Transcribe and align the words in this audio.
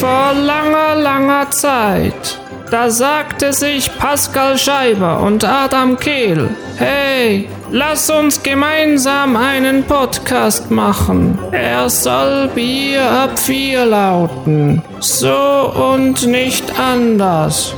Vor 0.00 0.32
langer, 0.32 0.94
langer 0.94 1.50
Zeit, 1.50 2.38
da 2.70 2.88
sagte 2.88 3.52
sich 3.52 3.94
Pascal 3.98 4.56
Scheiber 4.56 5.20
und 5.20 5.44
Adam 5.44 5.98
Kehl, 5.98 6.48
hey, 6.78 7.50
lass 7.70 8.08
uns 8.08 8.42
gemeinsam 8.42 9.36
einen 9.36 9.84
Podcast 9.84 10.70
machen. 10.70 11.38
Er 11.52 11.90
soll 11.90 12.48
Bier 12.54 13.10
ab 13.10 13.38
4 13.38 13.84
lauten. 13.84 14.82
So 15.00 15.70
und 15.92 16.26
nicht 16.26 16.80
anders. 16.80 17.74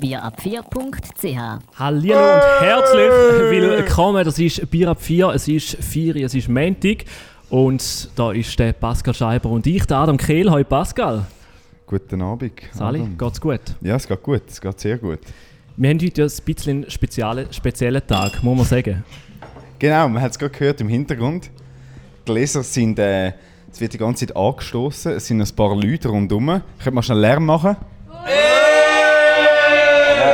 bierab4.ch. 0.00 1.78
Hallihallo 1.78 2.34
und 2.34 2.66
herzlich 2.66 3.10
willkommen. 3.50 4.24
Das 4.24 4.38
ist 4.38 4.68
Bier 4.70 4.88
ab 4.88 4.98
4, 5.00 5.28
es 5.34 5.46
ist 5.46 5.76
4, 5.84 6.16
es 6.16 6.34
ist 6.34 6.48
Montag. 6.48 7.04
Und 7.50 8.10
da 8.14 8.30
ist 8.30 8.56
der 8.60 8.72
Pascal 8.72 9.12
Scheiber 9.12 9.50
und 9.50 9.66
ich, 9.66 9.84
der 9.84 9.96
Adam 9.96 10.16
Kehl. 10.16 10.48
Hallo 10.48 10.62
Pascal. 10.62 11.26
Guten 11.84 12.22
Abend. 12.22 12.52
Sali, 12.72 13.00
Adam. 13.00 13.18
geht's 13.18 13.40
gut? 13.40 13.60
Ja, 13.80 13.96
es 13.96 14.06
geht 14.06 14.22
gut. 14.22 14.42
Es 14.46 14.60
geht 14.60 14.78
sehr 14.78 14.98
gut. 14.98 15.18
Wir 15.76 15.90
haben 15.90 15.98
heute 16.00 16.22
ja 16.22 16.28
ein 16.28 16.44
bisschen 16.44 16.82
einen 16.82 16.90
speziellen, 16.90 17.52
speziellen 17.52 18.06
Tag, 18.06 18.40
muss 18.44 18.56
man 18.56 18.66
sagen. 18.66 19.02
Genau, 19.80 20.08
man 20.08 20.22
hat 20.22 20.30
es 20.30 20.38
gerade 20.38 20.56
gehört 20.56 20.80
im 20.80 20.88
Hintergrund. 20.88 21.50
Die 22.20 22.32
Gläser 22.32 22.62
sind, 22.62 23.00
äh, 23.00 23.32
es 23.72 23.80
wird 23.80 23.94
die 23.94 23.98
ganze 23.98 24.28
Zeit 24.28 24.36
angestoßen. 24.36 25.10
Es 25.12 25.26
sind 25.26 25.40
ein 25.40 25.56
paar 25.56 25.74
Leute 25.74 26.06
rundherum. 26.08 26.62
Könnt 26.84 26.94
mal 26.94 27.02
schnell 27.02 27.18
Lärm 27.18 27.46
machen? 27.46 27.74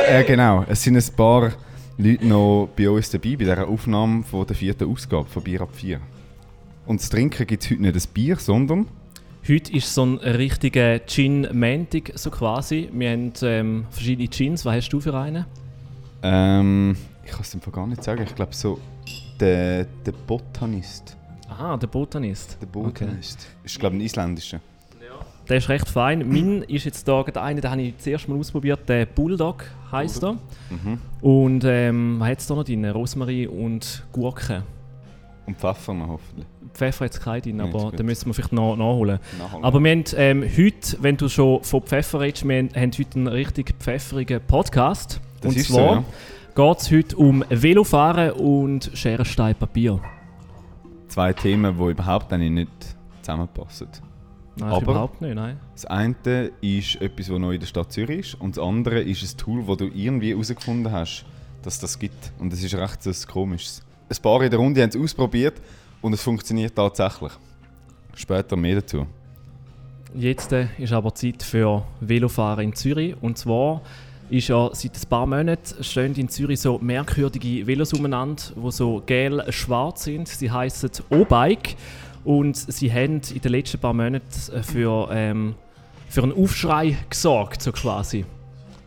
Ja, 0.07 0.19
äh, 0.19 0.23
genau. 0.23 0.65
Es 0.69 0.83
sind 0.83 0.95
ein 0.95 1.15
paar 1.15 1.51
Leute 1.97 2.27
noch 2.27 2.69
bei 2.77 2.87
uns 2.87 3.09
dabei, 3.09 3.31
bei 3.31 3.37
dieser 3.37 3.67
Aufnahme 3.67 4.21
von 4.23 4.45
der 4.45 4.55
vierten 4.55 4.87
Ausgabe 4.91 5.27
von 5.27 5.41
Bier 5.41 5.61
ab 5.61 5.69
4. 5.73 5.99
Und 6.87 7.01
zu 7.01 7.09
trinken 7.09 7.45
gibt 7.45 7.63
es 7.63 7.69
heute 7.69 7.81
nicht 7.81 7.95
ein 7.95 8.13
Bier, 8.13 8.37
sondern 8.37 8.87
Heute 9.47 9.71
ist 9.71 9.93
so 9.93 10.03
ein 10.03 10.17
richtiger 10.17 10.99
Gin-Mantic, 10.99 12.13
so 12.15 12.29
quasi. 12.31 12.89
Wir 12.91 13.11
haben 13.11 13.33
ähm, 13.43 13.85
verschiedene 13.91 14.27
Gins. 14.27 14.65
Was 14.65 14.75
hast 14.75 14.89
du 14.89 14.99
für 14.99 15.13
einen? 15.13 15.45
ähm, 16.23 16.97
ich 17.23 17.31
kann 17.31 17.41
es 17.41 17.51
dem 17.51 17.61
gar 17.71 17.87
nicht 17.87 18.03
sagen. 18.03 18.23
Ich 18.23 18.33
glaube 18.33 18.53
so 18.53 18.79
der, 19.39 19.85
der 20.05 20.11
Botanist. 20.13 21.15
Aha, 21.49 21.77
der 21.77 21.87
Botanist. 21.87 22.57
Der 22.61 22.67
Botanist. 22.67 23.47
Ist 23.63 23.79
glaube 23.79 23.95
ich 23.97 24.01
ein 24.01 24.05
isländischer. 24.05 24.59
Der 25.49 25.57
ist 25.57 25.69
recht 25.69 25.87
fein. 25.87 26.27
Mein 26.27 26.63
ist 26.63 26.83
jetzt 26.83 27.07
da 27.07 27.21
gerade 27.21 27.41
einer, 27.41 27.61
den 27.61 27.71
habe 27.71 27.81
ich 27.81 27.97
zuerst 27.99 28.27
mal 28.27 28.37
ausprobiert. 28.37 28.87
Der 28.89 29.05
Bulldog 29.05 29.63
heisst 29.91 30.23
er. 30.23 30.33
Mhm. 30.33 30.99
Und 31.21 31.63
ähm, 31.63 32.17
was 32.19 32.27
hat 32.29 32.39
es 32.39 32.47
da 32.47 32.55
noch 32.55 32.65
drin? 32.65 32.83
Rosmarin 32.85 33.47
und 33.47 34.05
Gurke. 34.11 34.63
Und 35.47 35.57
Pfeffer 35.57 35.93
noch 35.93 36.09
hoffentlich. 36.09 36.45
Pfeffer 36.73 37.05
hat 37.05 37.13
es 37.13 37.19
keinen 37.21 37.41
drin, 37.41 37.61
aber 37.61 37.85
gut. 37.85 37.99
den 37.99 38.05
müssen 38.05 38.27
wir 38.27 38.33
vielleicht 38.33 38.51
noch 38.51 38.75
nachholen. 38.75 39.19
Nachher 39.39 39.63
Aber 39.63 39.79
wir 39.83 39.91
haben 39.91 40.03
ähm, 40.17 40.43
heute, 40.43 40.97
wenn 41.01 41.17
du 41.17 41.29
schon 41.29 41.63
von 41.63 41.81
Pfeffer 41.81 42.19
redest, 42.19 42.47
wir 42.47 42.57
haben, 42.57 42.69
haben 42.75 42.91
heute 42.91 43.15
einen 43.15 43.27
richtig 43.27 43.73
pfefferigen 43.79 44.41
Podcast. 44.45 45.21
Das 45.41 45.53
und 45.53 45.57
ist 45.57 45.69
so, 45.69 45.75
zwar 45.75 45.95
ja. 45.95 46.03
geht 46.55 46.79
es 46.79 46.91
heute 46.91 47.15
um 47.15 47.43
Velofahren 47.49 48.31
und 48.31 48.91
Scherenstein 48.93 49.55
Papier. 49.55 50.01
Zwei 51.07 51.31
Themen, 51.33 51.77
die 51.77 51.91
überhaupt 51.91 52.31
eigentlich 52.33 52.51
nicht 52.51 52.95
zusammenpassen. 53.21 53.87
Nein, 54.57 54.69
Aber- 54.69 54.81
überhaupt 54.81 55.21
nicht, 55.21 55.35
nein. 55.35 55.59
Das 55.73 55.85
eine 55.85 56.51
ist 56.61 56.99
etwas, 56.99 57.31
was 57.31 57.39
neu 57.39 57.53
in 57.53 57.59
der 57.59 57.67
Stadt 57.67 57.91
Zürich 57.91 58.33
ist 58.33 58.41
und 58.41 58.57
das 58.57 58.63
andere 58.63 59.01
ist 59.01 59.23
ein 59.23 59.37
Tool, 59.37 59.63
das 59.65 59.77
du 59.77 59.85
irgendwie 59.85 60.31
herausgefunden 60.31 60.91
hast, 60.91 61.25
dass 61.61 61.75
es 61.75 61.79
das 61.79 61.99
gibt. 61.99 62.33
Und 62.39 62.51
es 62.51 62.63
ist 62.63 62.73
recht 62.75 63.01
so 63.01 63.09
ein 63.11 63.31
komisches. 63.31 63.83
Ein 64.09 64.21
paar 64.21 64.41
in 64.41 64.49
der 64.49 64.59
Runde 64.59 64.81
haben 64.81 64.89
es 64.89 64.95
ausprobiert 64.95 65.55
und 66.01 66.13
es 66.13 66.21
funktioniert 66.21 66.75
tatsächlich. 66.75 67.31
Später 68.15 68.55
mehr 68.55 68.75
dazu. 68.75 69.05
Jetzt 70.15 70.51
äh, 70.53 70.67
ist 70.77 70.93
aber 70.93 71.13
Zeit 71.13 71.43
für 71.43 71.85
Velofahren 71.99 72.63
in 72.63 72.73
Zürich. 72.73 73.15
Und 73.21 73.37
zwar 73.37 73.81
ist 74.29 74.47
ja 74.47 74.69
seit 74.73 74.95
ein 74.95 75.09
paar 75.09 75.25
Monaten 75.25 75.83
stehen 75.83 76.15
in 76.15 76.29
Zürich 76.29 76.59
so 76.59 76.79
merkwürdige 76.79 77.67
Velos 77.67 77.93
umeinander, 77.93 78.41
die 78.55 78.71
so 78.71 79.01
gel-schwarz 79.05 80.05
sind. 80.05 80.27
Sie 80.27 80.49
heißen 80.49 80.89
O-Bike 81.09 81.75
und 82.23 82.55
sie 82.55 82.91
haben 82.91 83.21
in 83.33 83.41
den 83.41 83.51
letzten 83.51 83.79
paar 83.79 83.93
Monaten 83.93 84.25
äh, 84.53 84.63
für, 84.63 85.09
ähm, 85.11 85.55
für 86.09 86.23
einen 86.23 86.33
Aufschrei 86.33 86.97
gesorgt, 87.09 87.61
so 87.61 87.71
quasi. 87.71 88.25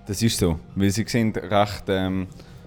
Das 0.06 0.22
ist 0.22 0.38
so, 0.38 0.58
weil 0.74 0.90
sie 0.90 1.04
sehen 1.06 1.32
recht 1.32 1.84
ähm, 1.88 2.26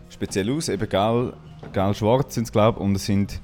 speziell 0.09 0.49
aus. 0.51 0.69
Eben 0.69 0.87
gel, 0.87 1.33
gel-schwarz 1.71 2.35
sind 2.35 2.43
es, 2.43 2.51
glaube 2.51 2.79
ich, 2.79 2.85
und 2.85 2.95
es 2.95 3.05
sind 3.05 3.39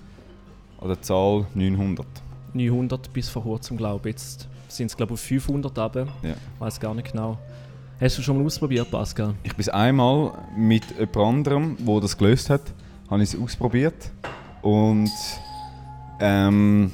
an 0.82 0.88
der 0.90 1.02
Zahl 1.02 1.46
900. 1.54 2.06
900 2.54 3.14
bis 3.14 3.30
vor 3.30 3.44
kurzem, 3.44 3.78
glaube 3.78 4.10
ich. 4.10 4.16
Jetzt 4.16 4.48
sind 4.68 4.88
es, 4.88 4.98
glaube 4.98 5.14
ich, 5.14 5.20
auf 5.20 5.26
500 5.26 5.78
runter. 5.78 6.08
Ja. 6.24 6.36
weiß 6.60 6.80
gar 6.80 6.94
nicht 6.94 7.12
genau. 7.12 7.38
Hast 8.00 8.18
du 8.18 8.22
schon 8.22 8.38
mal 8.38 8.46
ausprobiert, 8.46 8.90
Pascal? 8.90 9.34
Ich 9.44 9.56
bin 9.56 9.70
einmal 9.70 10.32
mit 10.56 10.84
jemand 10.98 11.18
anderem, 11.18 11.78
der 11.80 12.00
das 12.00 12.18
gelöst 12.18 12.50
hat, 12.50 12.62
habe 13.10 13.22
ich 13.24 13.34
es 13.34 13.40
ausprobiert. 13.40 14.12
Und 14.62 15.12
ähm, 16.22 16.92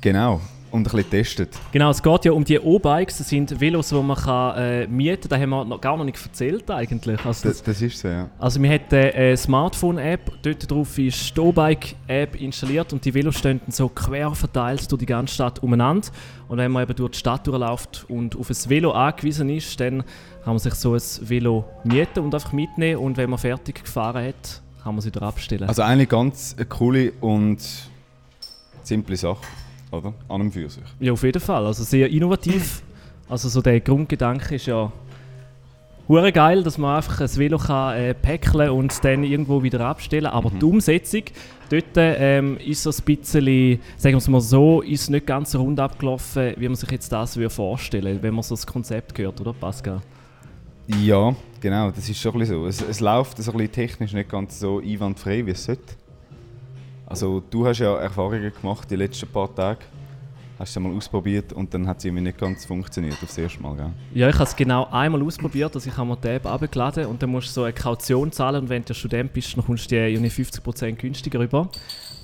genau, 0.00 0.40
und 0.74 0.80
ein 0.80 0.82
bisschen 0.82 1.02
getestet. 1.04 1.56
Genau, 1.70 1.90
es 1.90 2.02
geht 2.02 2.24
ja 2.24 2.32
um 2.32 2.42
die 2.42 2.58
O-Bikes. 2.58 3.18
Das 3.18 3.28
sind 3.28 3.60
Velos, 3.60 3.90
die 3.90 3.94
man 3.94 4.16
kann, 4.16 4.56
äh, 4.56 4.86
mieten 4.88 5.20
kann. 5.20 5.28
Das 5.30 5.40
haben 5.40 5.50
wir 5.50 5.64
noch, 5.64 5.80
gar 5.80 5.96
noch 5.96 6.04
nicht 6.04 6.20
erzählt 6.20 6.68
eigentlich. 6.68 7.24
Also, 7.24 7.48
Das, 7.48 7.62
das, 7.62 7.80
ist 7.80 8.00
so, 8.00 8.08
ja. 8.08 8.28
also 8.40 8.60
wir 8.60 8.70
hatten 8.72 8.96
eine 8.96 9.36
Smartphone-App. 9.36 10.32
Dort 10.42 10.68
drauf 10.68 10.98
ist 10.98 11.36
die 11.36 11.40
O-Bike-App 11.40 12.40
installiert 12.40 12.92
und 12.92 13.04
die 13.04 13.14
Velos 13.14 13.38
stehen 13.38 13.60
so 13.68 13.88
quer 13.88 14.34
verteilt 14.34 14.90
durch 14.90 14.98
die 14.98 15.06
ganze 15.06 15.34
Stadt 15.34 15.62
umeinander. 15.62 16.08
Und 16.48 16.58
wenn 16.58 16.72
man 16.72 16.82
eben 16.82 16.96
durch 16.96 17.12
die 17.12 17.18
Stadt 17.18 17.46
durchläuft 17.46 18.06
und 18.08 18.36
auf 18.36 18.50
ein 18.50 18.56
Velo 18.68 18.90
angewiesen 18.90 19.50
ist, 19.50 19.78
dann 19.78 20.02
kann 20.42 20.54
man 20.54 20.58
sich 20.58 20.74
so 20.74 20.94
ein 20.94 21.02
Velo 21.20 21.66
mieten 21.84 22.18
und 22.18 22.34
einfach 22.34 22.52
mitnehmen. 22.52 23.00
Und 23.00 23.16
wenn 23.16 23.30
man 23.30 23.38
fertig 23.38 23.84
gefahren 23.84 24.26
hat, 24.26 24.60
kann 24.82 24.94
man 24.94 24.98
es 24.98 25.06
wieder 25.06 25.22
abstellen. 25.22 25.68
Also 25.68 25.82
eine 25.82 26.08
ganz 26.08 26.56
eine 26.56 26.66
coole 26.66 27.12
und 27.20 27.60
simple 28.82 29.16
Sache, 29.16 29.38
oder? 29.98 30.14
An 30.28 30.40
und 30.40 30.52
für 30.52 30.68
sich. 30.68 30.82
Ja, 31.00 31.12
auf 31.12 31.22
jeden 31.22 31.40
Fall. 31.40 31.66
Also 31.66 31.84
sehr 31.84 32.08
innovativ. 32.10 32.82
Also 33.26 33.48
so 33.48 33.62
der 33.62 33.80
Grundgedanke 33.80 34.56
ist 34.56 34.66
ja 34.66 34.92
hure 36.08 36.32
geil, 36.32 36.62
dass 36.62 36.78
man 36.78 36.96
einfach 36.96 37.20
ein 37.20 37.36
Velo 37.36 37.58
kann 37.58 37.96
äh, 37.96 38.14
päckeln 38.14 38.70
und 38.70 39.02
dann 39.04 39.24
irgendwo 39.24 39.62
wieder 39.62 39.80
abstellen. 39.80 40.26
Aber 40.26 40.50
die 40.50 40.64
Umsetzung, 40.64 41.22
dort 41.70 41.84
ähm, 41.96 42.58
ist 42.58 42.82
so 42.82 42.90
ein 42.90 43.16
bisschen, 43.16 43.80
sagen 43.96 44.14
wir 44.14 44.18
es 44.18 44.28
mal 44.28 44.40
so, 44.40 44.82
ist 44.82 45.10
nicht 45.10 45.26
ganz 45.26 45.52
so 45.52 45.62
rund 45.62 45.80
abgelaufen, 45.80 46.54
wie 46.56 46.68
man 46.68 46.76
sich 46.76 46.90
jetzt 46.90 47.10
das 47.10 47.36
würde 47.36 47.50
vorstellen, 47.50 48.18
wenn 48.20 48.34
man 48.34 48.42
so 48.42 48.54
das 48.54 48.66
Konzept 48.66 49.18
hört, 49.18 49.40
oder 49.40 49.52
Pascal? 49.52 50.02
Ja, 50.86 51.34
genau, 51.60 51.90
das 51.90 52.08
ist 52.08 52.20
schon 52.20 52.34
ein 52.34 52.40
bisschen 52.40 52.56
so. 52.56 52.66
Es, 52.66 52.82
es 52.82 53.00
läuft 53.00 53.38
so 53.38 53.50
ein 53.52 53.56
bisschen 53.56 53.72
technisch 53.72 54.12
nicht 54.12 54.28
ganz 54.28 54.60
so 54.60 54.80
einwandfrei, 54.80 55.46
wie 55.46 55.52
es 55.52 55.64
sollte. 55.64 55.94
Also 57.06 57.42
du 57.50 57.66
hast 57.66 57.78
ja 57.78 57.96
Erfahrungen 57.96 58.52
gemacht 58.60 58.90
die 58.90 58.96
letzten 58.96 59.28
paar 59.28 59.54
Tage. 59.54 59.80
Hast 60.58 60.76
du 60.76 60.80
mal 60.80 60.96
ausprobiert 60.96 61.52
und 61.52 61.74
dann 61.74 61.86
hat 61.88 61.98
es 61.98 62.04
irgendwie 62.04 62.22
nicht 62.22 62.38
ganz 62.38 62.64
funktioniert 62.64 63.16
aufs 63.20 63.36
erste 63.36 63.60
Mal, 63.60 63.74
gell? 63.74 63.90
Ja, 64.14 64.28
ich 64.28 64.34
habe 64.36 64.44
es 64.44 64.54
genau 64.54 64.86
einmal 64.90 65.20
ausprobiert, 65.22 65.74
also 65.74 65.90
ich 65.90 65.96
habe 65.96 66.08
mir 66.08 66.16
die 66.16 66.28
App 66.28 66.46
abgeladen 66.46 67.06
und 67.06 67.20
dann 67.20 67.30
musst 67.30 67.48
du 67.48 67.52
so 67.52 67.62
eine 67.64 67.72
Kaution 67.72 68.30
zahlen 68.30 68.62
und 68.62 68.68
wenn 68.68 68.84
du 68.84 68.94
Student 68.94 69.32
bist, 69.32 69.56
dann 69.56 69.64
kommst 69.64 69.90
du 69.90 69.96
die 69.96 70.14
irgendwie 70.14 70.30
50% 70.30 70.92
günstiger 70.92 71.40
rüber. 71.40 71.68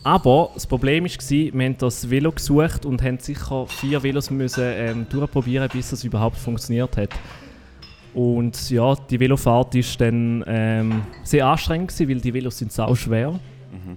Aber 0.05 0.51
das 0.55 0.67
Problem 0.67 1.05
war, 1.05 1.11
wir 1.11 1.65
haben 1.65 1.79
das 1.79 2.09
Velo 2.09 2.31
gesucht 2.31 2.87
und 2.87 3.03
haben 3.03 3.19
sicher 3.19 3.67
vier 3.67 4.03
Velos 4.03 4.31
müssen, 4.31 4.65
ähm, 4.65 5.07
durchprobieren, 5.11 5.69
bis 5.71 5.91
es 5.91 6.05
überhaupt 6.05 6.37
funktioniert 6.37 6.97
hat. 6.97 7.11
Und 8.15 8.71
ja, 8.71 8.95
die 8.95 9.21
Velofahrt 9.21 9.75
ist 9.75 10.01
dann 10.01 10.45
ähm, 10.47 11.03
sehr 11.23 11.47
anstrengend 11.47 11.91
gewesen, 11.91 12.09
weil 12.09 12.21
die 12.21 12.35
Velos 12.35 12.59
sind 12.59 12.73
sau 12.73 12.95
schwer. 12.95 13.39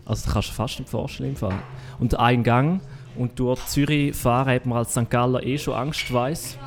Also 0.05 0.25
das 0.25 0.33
kannst 0.33 0.49
du 0.49 0.53
fast 0.53 0.79
nicht 0.79 0.89
vorstellen 0.89 1.29
im 1.31 1.35
Fall. 1.35 1.55
Und 1.99 2.19
ein 2.19 2.43
Gang 2.43 2.81
und 3.17 3.37
durch 3.39 3.65
Zürich 3.65 4.15
fahren 4.15 4.53
hat 4.53 4.65
man 4.65 4.77
als 4.79 4.91
St. 4.93 5.09
Galler 5.09 5.43
eh 5.43 5.57
schon 5.57 5.73
Angst, 5.73 6.11
weiss. 6.13 6.57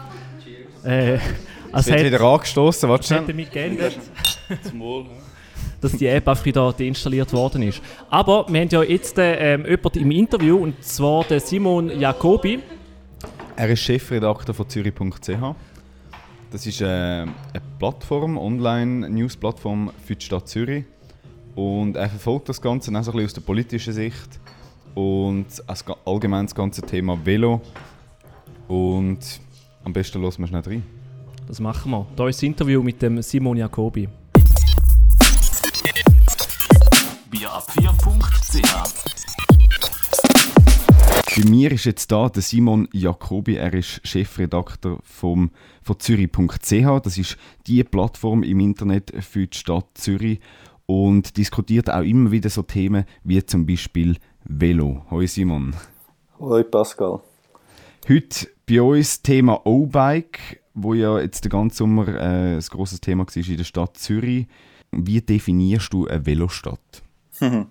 Äh, 0.84 1.14
Es 1.14 1.20
also 1.72 1.90
wird 1.90 2.00
hat- 2.00 2.06
wieder 2.06 2.20
angestoßen, 2.22 2.88
warte 2.88 3.06
schnell. 3.06 3.24
damit 3.26 3.52
geändert, 3.52 3.96
dass 5.80 5.92
die 5.92 6.06
App 6.06 6.26
einfach 6.28 6.44
wieder 6.44 6.72
deinstalliert 6.72 7.32
worden 7.32 7.62
ist. 7.62 7.80
Aber 8.10 8.46
wir 8.48 8.60
haben 8.60 8.68
ja 8.68 8.82
jetzt 8.82 9.18
äh, 9.18 9.54
ähm, 9.54 9.66
jemanden 9.66 9.98
im 10.00 10.10
Interview, 10.10 10.56
und 10.58 10.82
zwar 10.82 11.24
den 11.24 11.40
Simon 11.40 11.98
Jacobi. 12.00 12.60
Er 13.56 13.68
ist 13.70 13.80
Chefredakteur 13.80 14.54
von 14.54 14.68
Zürich.ch. 14.68 15.28
Das 16.50 16.64
ist 16.66 16.80
äh, 16.80 16.84
eine 16.86 17.32
Plattform, 17.78 18.38
Online-News-Plattform 18.38 19.90
für 20.04 20.14
die 20.16 20.24
Stadt 20.24 20.48
Zürich. 20.48 20.84
Und 21.56 21.96
er 21.96 22.10
verfolgt 22.10 22.50
das 22.50 22.60
Ganze 22.60 22.90
auch 22.90 23.02
so 23.02 23.10
ein 23.10 23.16
bisschen 23.16 23.24
aus 23.24 23.32
der 23.32 23.40
politischen 23.40 23.94
Sicht 23.94 24.28
und 24.94 25.46
allgemein 26.04 26.44
das 26.44 26.54
ganze 26.54 26.82
Thema 26.82 27.18
Velo. 27.24 27.62
Und 28.68 29.40
am 29.82 29.92
besten 29.92 30.20
hören 30.20 30.34
wir 30.36 30.46
schnell 30.46 30.60
rein. 30.60 30.82
Das 31.48 31.58
machen 31.58 31.92
wir. 31.92 32.06
Hier 32.14 32.26
ist 32.26 32.36
das 32.36 32.42
Interview 32.42 32.82
mit 32.82 33.00
dem 33.00 33.22
Simon 33.22 33.56
Jacobi. 33.56 34.06
bierab4.ch 37.30 38.96
Bei 41.36 41.48
mir 41.48 41.72
ist 41.72 41.84
jetzt 41.86 42.12
da 42.12 42.28
der 42.28 42.42
Simon 42.42 42.86
Jacobi, 42.92 43.56
er 43.56 43.72
ist 43.72 44.02
Chefredakteur 44.04 44.98
vom, 45.02 45.50
von 45.82 45.98
Zürich.ch. 46.00 47.00
Das 47.02 47.16
ist 47.16 47.38
die 47.66 47.82
Plattform 47.82 48.42
im 48.42 48.60
Internet 48.60 49.12
für 49.24 49.46
die 49.46 49.56
Stadt 49.56 49.86
Zürich 49.94 50.40
und 50.86 51.36
diskutiert 51.36 51.90
auch 51.90 52.02
immer 52.02 52.30
wieder 52.30 52.48
so 52.48 52.62
Themen 52.62 53.04
wie 53.24 53.44
zum 53.44 53.66
Beispiel 53.66 54.16
Velo. 54.44 55.04
Hoi 55.10 55.26
Simon. 55.26 55.74
Hoi 56.38 56.62
Pascal. 56.62 57.20
Heute 58.08 58.48
bei 58.68 58.80
uns 58.80 59.22
Thema 59.22 59.60
O-Bike, 59.64 60.60
wo 60.74 60.94
ja 60.94 61.18
jetzt 61.20 61.44
den 61.44 61.50
ganzen 61.50 61.76
Sommer 61.76 62.08
äh, 62.08 62.56
ein 62.56 62.60
grosses 62.60 63.00
Thema 63.00 63.26
war 63.26 63.36
in 63.36 63.56
der 63.56 63.64
Stadt 63.64 63.96
Zürich. 63.96 64.46
Wie 64.92 65.20
definierst 65.20 65.92
du 65.92 66.06
eine 66.06 66.24
Velostadt? 66.24 67.02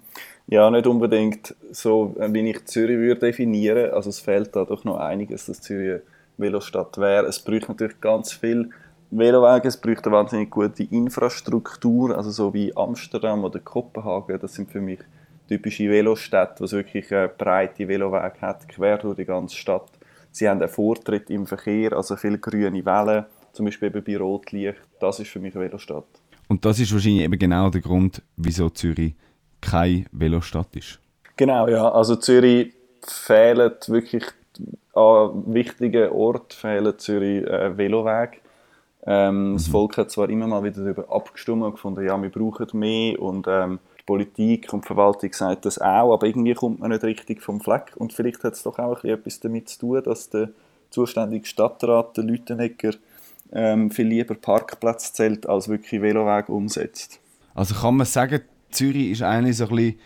Ja, 0.48 0.70
nicht 0.70 0.86
unbedingt 0.86 1.56
so, 1.72 2.16
wie 2.20 2.50
ich 2.52 2.66
Zürich 2.66 2.98
würde 2.98 3.20
definieren. 3.20 3.92
Also 3.92 4.12
es 4.12 4.20
fehlt 4.20 4.56
da 4.56 4.64
doch 4.64 4.84
noch 4.84 4.98
einiges, 4.98 5.48
dass 5.48 5.62
Zürich 5.62 5.90
eine 5.90 6.02
Velostadt 6.38 7.00
wäre. 7.00 7.26
Es 7.26 7.40
bräuchte 7.40 7.70
natürlich 7.72 8.00
ganz 8.00 8.32
viel 8.32 8.70
Velowege, 9.12 9.68
es 9.68 9.78
bräuchte 9.78 10.08
eine 10.08 10.18
wahnsinnig 10.18 10.50
gute 10.50 10.84
Infrastruktur, 10.84 12.18
also 12.18 12.32
so 12.32 12.54
wie 12.54 12.76
Amsterdam 12.76 13.44
oder 13.44 13.60
Kopenhagen. 13.60 14.40
Das 14.40 14.54
sind 14.56 14.72
für 14.72 14.82
mich 14.82 15.00
typische 15.48 15.90
Velostädte, 15.90 16.56
wo 16.60 16.66
es 16.66 16.72
wirklich 16.72 17.14
eine 17.14 17.30
breite 17.30 17.88
Velowege 17.88 18.42
hat, 18.42 18.68
quer 18.68 18.98
durch 18.98 19.18
die 19.18 19.26
ganze 19.26 19.56
Stadt. 19.56 19.90
Sie 20.32 20.50
haben 20.50 20.60
einen 20.60 20.70
Vortritt 20.70 21.30
im 21.30 21.46
Verkehr, 21.46 21.94
also 21.94 22.16
viele 22.16 22.40
grüne 22.40 22.86
Wellen, 22.86 23.26
zum 23.54 23.66
Beispiel 23.66 23.88
eben 23.88 24.04
bei 24.04 24.18
Rotlicht. 24.18 24.76
Das 25.00 25.20
ist 25.20 25.30
für 25.30 25.40
mich 25.40 25.56
eine 25.56 25.66
Velostadt. 25.66 26.06
Und 26.48 26.66
das 26.66 26.80
ist 26.80 26.92
wahrscheinlich 26.92 27.24
eben 27.24 27.40
genau 27.40 27.70
der 27.70 27.82
Grund, 27.82 28.22
wieso 28.36 28.70
Zürich 28.70 29.14
keine 29.62 30.06
Velostadt 30.12 30.76
ist. 30.76 31.00
Genau, 31.38 31.68
ja. 31.68 31.90
Also 31.92 32.16
Zürich 32.16 32.74
fehlt 33.02 33.90
wirklich 33.90 34.26
an 34.94 35.54
wichtigen 35.54 36.10
Orten 36.10 36.52
fehlen 36.52 36.98
Zürich 36.98 37.46
äh, 37.46 37.78
Veloweg. 37.78 38.42
Ähm, 39.06 39.52
mhm. 39.52 39.54
Das 39.54 39.68
Volk 39.68 39.98
hat 39.98 40.12
zwar 40.12 40.30
immer 40.30 40.48
mal 40.48 40.64
wieder 40.64 40.82
darüber 40.82 41.14
abgestimmt 41.14 41.64
und 41.64 41.72
gefunden, 41.72 42.06
ja, 42.06 42.22
wir 42.22 42.30
brauchen 42.30 42.68
mehr 42.74 43.22
und 43.22 43.48
ähm, 43.48 43.80
die 44.00 44.04
Politik 44.04 44.74
und 44.74 44.84
die 44.84 44.88
Verwaltung 44.88 45.32
sagt 45.34 45.66
das 45.66 45.80
auch, 45.80 46.14
aber 46.14 46.26
irgendwie 46.26 46.54
kommt 46.54 46.80
man 46.80 46.92
nicht 46.92 47.04
richtig 47.04 47.42
vom 47.42 47.62
Fleck 47.62 47.94
und 47.96 48.14
vielleicht 48.14 48.44
hat 48.44 48.54
es 48.54 48.64
doch 48.64 48.80
auch 48.80 49.04
etwas 49.04 49.40
damit 49.40 49.70
zu 49.70 49.80
tun, 49.80 50.04
dass 50.04 50.30
der 50.30 50.50
zuständige 50.90 51.46
Stadtrat, 51.46 52.18
der 52.18 52.24
Lütenegger, 52.24 52.92
ähm, 53.52 53.92
viel 53.92 54.08
lieber 54.08 54.34
Parkplatz 54.36 55.14
zählt, 55.14 55.48
als 55.48 55.68
wirklich 55.68 56.02
Veloweg 56.02 56.50
umsetzt. 56.50 57.20
Also 57.54 57.76
kann 57.76 57.96
man 57.96 58.08
sagen, 58.08 58.42
Zürich 58.72 59.12
ist 59.12 59.22
eigentlich 59.22 59.58
so 59.58 59.66
ein 59.66 59.76
bisschen 59.76 60.00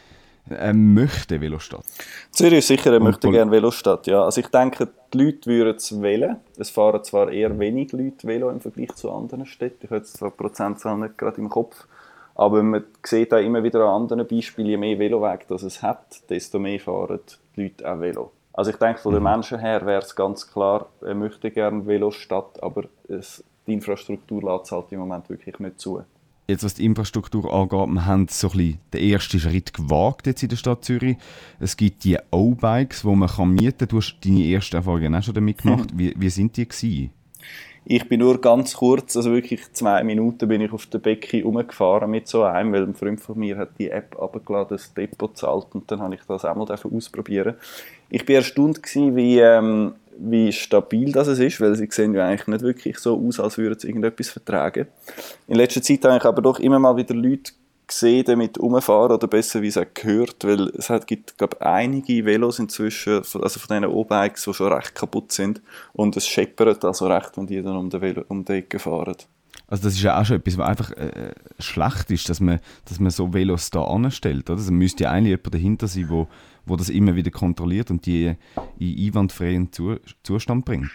eine 0.51 0.73
möchte 0.73 1.39
Velostadt. 1.39 1.83
Zürich 2.31 2.59
ist 2.59 2.67
sicher 2.67 2.89
eine 2.91 2.99
möchte 2.99 3.29
gerne 3.29 3.51
Velostadt, 3.51 4.07
ja. 4.07 4.23
Also 4.23 4.41
ich 4.41 4.47
denke, 4.47 4.87
die 5.13 5.17
Leute 5.17 5.49
würden 5.49 5.75
es 5.75 6.01
wählen. 6.01 6.37
Es 6.57 6.69
fahren 6.69 7.03
zwar 7.03 7.31
eher 7.31 7.57
wenig 7.57 7.91
Leute 7.91 8.27
Velo 8.27 8.49
im 8.49 8.59
Vergleich 8.59 8.93
zu 8.95 9.11
anderen 9.11 9.45
Städten. 9.45 9.79
Ich 9.81 9.89
habe 9.89 9.97
jetzt 9.97 10.17
zwar 10.17 10.31
die 10.31 10.37
Prozentzahl 10.37 10.97
nicht 10.97 11.17
gerade 11.17 11.41
im 11.41 11.49
Kopf. 11.49 11.87
Aber 12.35 12.63
man 12.63 12.85
sieht 13.05 13.33
auch 13.33 13.39
immer 13.39 13.63
wieder 13.63 13.81
an 13.81 14.03
anderen 14.03 14.25
Beispielen, 14.25 14.69
je 14.69 14.77
mehr 14.77 14.97
Veloweg 14.97 15.47
das 15.49 15.63
es 15.63 15.81
hat, 15.81 16.29
desto 16.29 16.57
mehr 16.57 16.79
fahren 16.79 17.19
die 17.55 17.63
Leute 17.63 17.91
auch 17.91 17.99
Velo. 17.99 18.31
Also 18.53 18.71
ich 18.71 18.77
denke, 18.77 19.01
von 19.01 19.13
den 19.13 19.23
mhm. 19.23 19.29
Menschen 19.29 19.59
her 19.59 19.85
wäre 19.85 20.01
es 20.01 20.15
ganz 20.15 20.49
klar, 20.51 20.87
er 21.01 21.15
möchte 21.15 21.51
gerne 21.51 21.85
Velostadt, 21.85 22.61
aber 22.63 22.83
es, 23.07 23.43
die 23.67 23.73
Infrastruktur 23.73 24.41
lässt 24.41 24.65
es 24.65 24.71
halt 24.71 24.91
im 24.91 24.99
Moment 24.99 25.29
wirklich 25.29 25.59
nicht 25.59 25.79
zu 25.79 26.01
jetzt 26.49 26.63
was 26.63 26.73
die 26.73 26.85
Infrastruktur 26.85 27.53
angeht, 27.53 27.87
wir 27.93 28.05
haben 28.05 28.27
so 28.27 28.49
ein 28.49 28.57
bisschen 28.57 28.79
den 28.93 29.11
ersten 29.11 29.39
Schritt 29.39 29.73
gewagt 29.73 30.27
jetzt 30.27 30.43
in 30.43 30.49
der 30.49 30.57
Stadt 30.57 30.83
Zürich. 30.83 31.17
Es 31.59 31.77
gibt 31.77 32.03
die 32.03 32.17
O-Bikes, 32.31 33.01
die 33.03 33.07
man 33.07 33.29
kann 33.29 33.51
mieten 33.51 33.77
kann. 33.77 33.87
Du 33.87 33.97
hast 33.97 34.17
deine 34.23 34.45
ersten 34.45 34.75
Erfahrungen 34.77 35.15
auch 35.15 35.23
schon 35.23 35.35
damit 35.35 35.59
gemacht. 35.59 35.89
Wie, 35.93 36.13
wie 36.17 36.29
sind 36.29 36.57
die 36.57 36.67
gewesen? 36.67 37.11
Ich 37.85 38.07
bin 38.07 38.19
nur 38.19 38.39
ganz 38.39 38.75
kurz, 38.75 39.15
also 39.17 39.31
wirklich 39.31 39.71
zwei 39.73 40.03
Minuten 40.03 40.47
bin 40.47 40.61
ich 40.61 40.71
auf 40.71 40.85
der 40.85 40.99
Becke 40.99 41.43
rumgefahren 41.43 42.11
mit 42.11 42.27
so 42.27 42.43
einem, 42.43 42.73
weil 42.73 42.83
ein 42.83 42.93
Freund 42.93 43.19
von 43.19 43.39
mir 43.39 43.57
hat 43.57 43.79
die 43.79 43.89
App 43.89 44.19
abgeladen, 44.21 44.77
das 44.77 44.93
Depot 44.93 45.35
zahlt 45.35 45.67
und 45.73 45.89
dann 45.89 46.01
habe 46.01 46.15
ich 46.15 46.21
das 46.27 46.45
einmal 46.45 46.67
ausprobieren. 46.69 47.55
Ich 48.09 48.27
war 48.27 48.35
erstaunt 48.35 48.83
gewesen, 48.83 49.15
wie, 49.15 49.39
ähm, 49.39 49.93
wie 50.17 50.51
stabil 50.51 51.11
das 51.11 51.27
ist, 51.29 51.61
weil 51.61 51.75
sie 51.75 51.87
sehen 51.89 52.13
ja 52.13 52.27
eigentlich 52.27 52.47
nicht 52.47 52.61
wirklich 52.61 52.97
so 52.99 53.17
aus, 53.17 53.39
als 53.39 53.57
würden 53.57 53.79
sie 53.79 53.87
irgendetwas 53.87 54.29
vertragen. 54.29 54.87
In 55.47 55.55
letzter 55.55 55.81
Zeit 55.81 56.03
habe 56.05 56.17
ich 56.17 56.25
aber 56.25 56.41
doch 56.41 56.59
immer 56.59 56.79
mal 56.79 56.97
wieder 56.97 57.15
Leute 57.15 57.53
gesehen, 57.89 58.23
damit 58.25 58.57
umfahren 58.57 59.11
oder 59.11 59.27
besser 59.27 59.61
wie 59.61 59.67
es 59.67 59.79
gehört, 59.93 60.45
weil 60.45 60.69
es 60.69 60.89
hat, 60.89 61.07
gibt 61.07 61.37
glaube 61.37 61.61
einige 61.61 62.25
Velos 62.25 62.59
inzwischen, 62.59 63.17
also 63.17 63.59
von 63.59 63.67
diesen 63.67 63.85
O-Bikes, 63.85 64.45
die 64.45 64.53
schon 64.53 64.71
recht 64.71 64.95
kaputt 64.95 65.33
sind 65.33 65.61
und 65.93 66.15
es 66.15 66.25
scheppert 66.25 66.85
also 66.85 67.07
recht, 67.07 67.35
wenn 67.35 67.47
die 67.47 67.61
dann 67.61 67.75
um 67.75 67.89
die, 67.89 68.15
um 68.29 68.45
Ecke 68.47 68.79
fahren. 68.79 69.17
Also 69.67 69.83
das 69.83 69.93
ist 69.93 70.01
ja 70.01 70.19
auch 70.19 70.25
schon 70.25 70.37
etwas, 70.37 70.57
was 70.57 70.67
einfach 70.67 70.91
äh, 70.91 71.33
schlecht 71.59 72.09
ist, 72.09 72.29
dass 72.29 72.39
man, 72.39 72.59
dass 72.85 72.99
man 72.99 73.11
so 73.11 73.33
Velos 73.33 73.69
da 73.69 73.83
anstellt. 73.83 74.49
Oder? 74.49 74.57
Also 74.57 74.71
müsste 74.71 75.03
ja 75.03 75.11
eigentlich 75.11 75.29
jemand 75.29 75.53
dahinter 75.53 75.87
sein, 75.87 76.09
wo, 76.09 76.27
wo 76.65 76.75
das 76.75 76.89
immer 76.89 77.15
wieder 77.15 77.29
kontrolliert 77.29 77.91
und 77.91 78.05
die 78.05 78.35
in 78.79 79.07
einwandfreien 79.07 79.69
Zustand 80.23 80.65
bringt. 80.65 80.91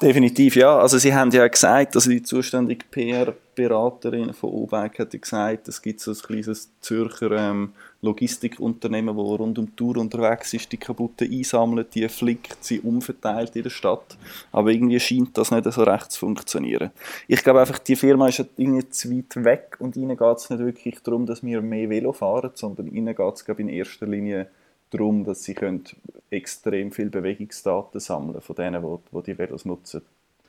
Definitiv, 0.00 0.54
ja. 0.54 0.78
Also 0.78 0.98
Sie 0.98 1.12
haben 1.12 1.30
ja 1.32 1.46
gesagt, 1.48 1.96
also 1.96 2.10
die 2.10 2.22
zuständige 2.22 2.84
PR-Beraterin 2.88 4.32
von 4.32 4.50
OBEC 4.50 5.00
hat 5.00 5.10
gesagt, 5.10 5.66
es 5.66 5.82
gibt 5.82 5.98
so 5.98 6.12
ein 6.12 6.16
kleines 6.16 6.70
Zürcher 6.80 7.32
ähm, 7.32 7.72
Logistikunternehmen, 8.00 9.16
das 9.16 9.26
rund 9.26 9.58
um 9.58 9.66
die 9.66 9.74
Tour 9.74 9.96
unterwegs 9.96 10.54
ist, 10.54 10.70
die 10.70 10.76
kaputten 10.76 11.32
einsammelt, 11.32 11.96
die 11.96 12.08
flickt, 12.08 12.62
sie 12.62 12.78
umverteilt 12.78 13.56
in 13.56 13.64
der 13.64 13.70
Stadt. 13.70 14.16
Aber 14.52 14.70
irgendwie 14.70 15.00
scheint 15.00 15.36
das 15.36 15.50
nicht 15.50 15.64
so 15.64 15.82
recht 15.82 16.12
zu 16.12 16.20
funktionieren. 16.20 16.92
Ich 17.26 17.42
glaube 17.42 17.60
einfach, 17.60 17.80
die 17.80 17.96
Firma 17.96 18.28
ist 18.28 18.44
irgendwie 18.56 18.88
zu 18.88 19.10
weit 19.10 19.44
weg 19.44 19.76
und 19.80 19.96
ihnen 19.96 20.16
geht 20.16 20.36
es 20.36 20.48
nicht 20.50 20.60
wirklich 20.60 21.00
darum, 21.02 21.26
dass 21.26 21.42
wir 21.42 21.60
mehr 21.60 21.90
Velo 21.90 22.12
fahren, 22.12 22.52
sondern 22.54 22.86
ihnen 22.86 23.16
geht 23.16 23.34
es 23.34 23.42
in 23.58 23.68
erster 23.68 24.06
Linie 24.06 24.48
darum, 24.90 25.24
dass 25.24 25.44
sie 25.44 25.54
können 25.54 25.84
extrem 26.30 26.92
viel 26.92 27.10
Bewegungsdaten 27.10 28.00
sammeln 28.00 28.40
von 28.40 28.56
denen, 28.56 28.82
die, 28.82 29.22
die 29.22 29.38
Velos 29.38 29.64
nutzen. 29.64 30.02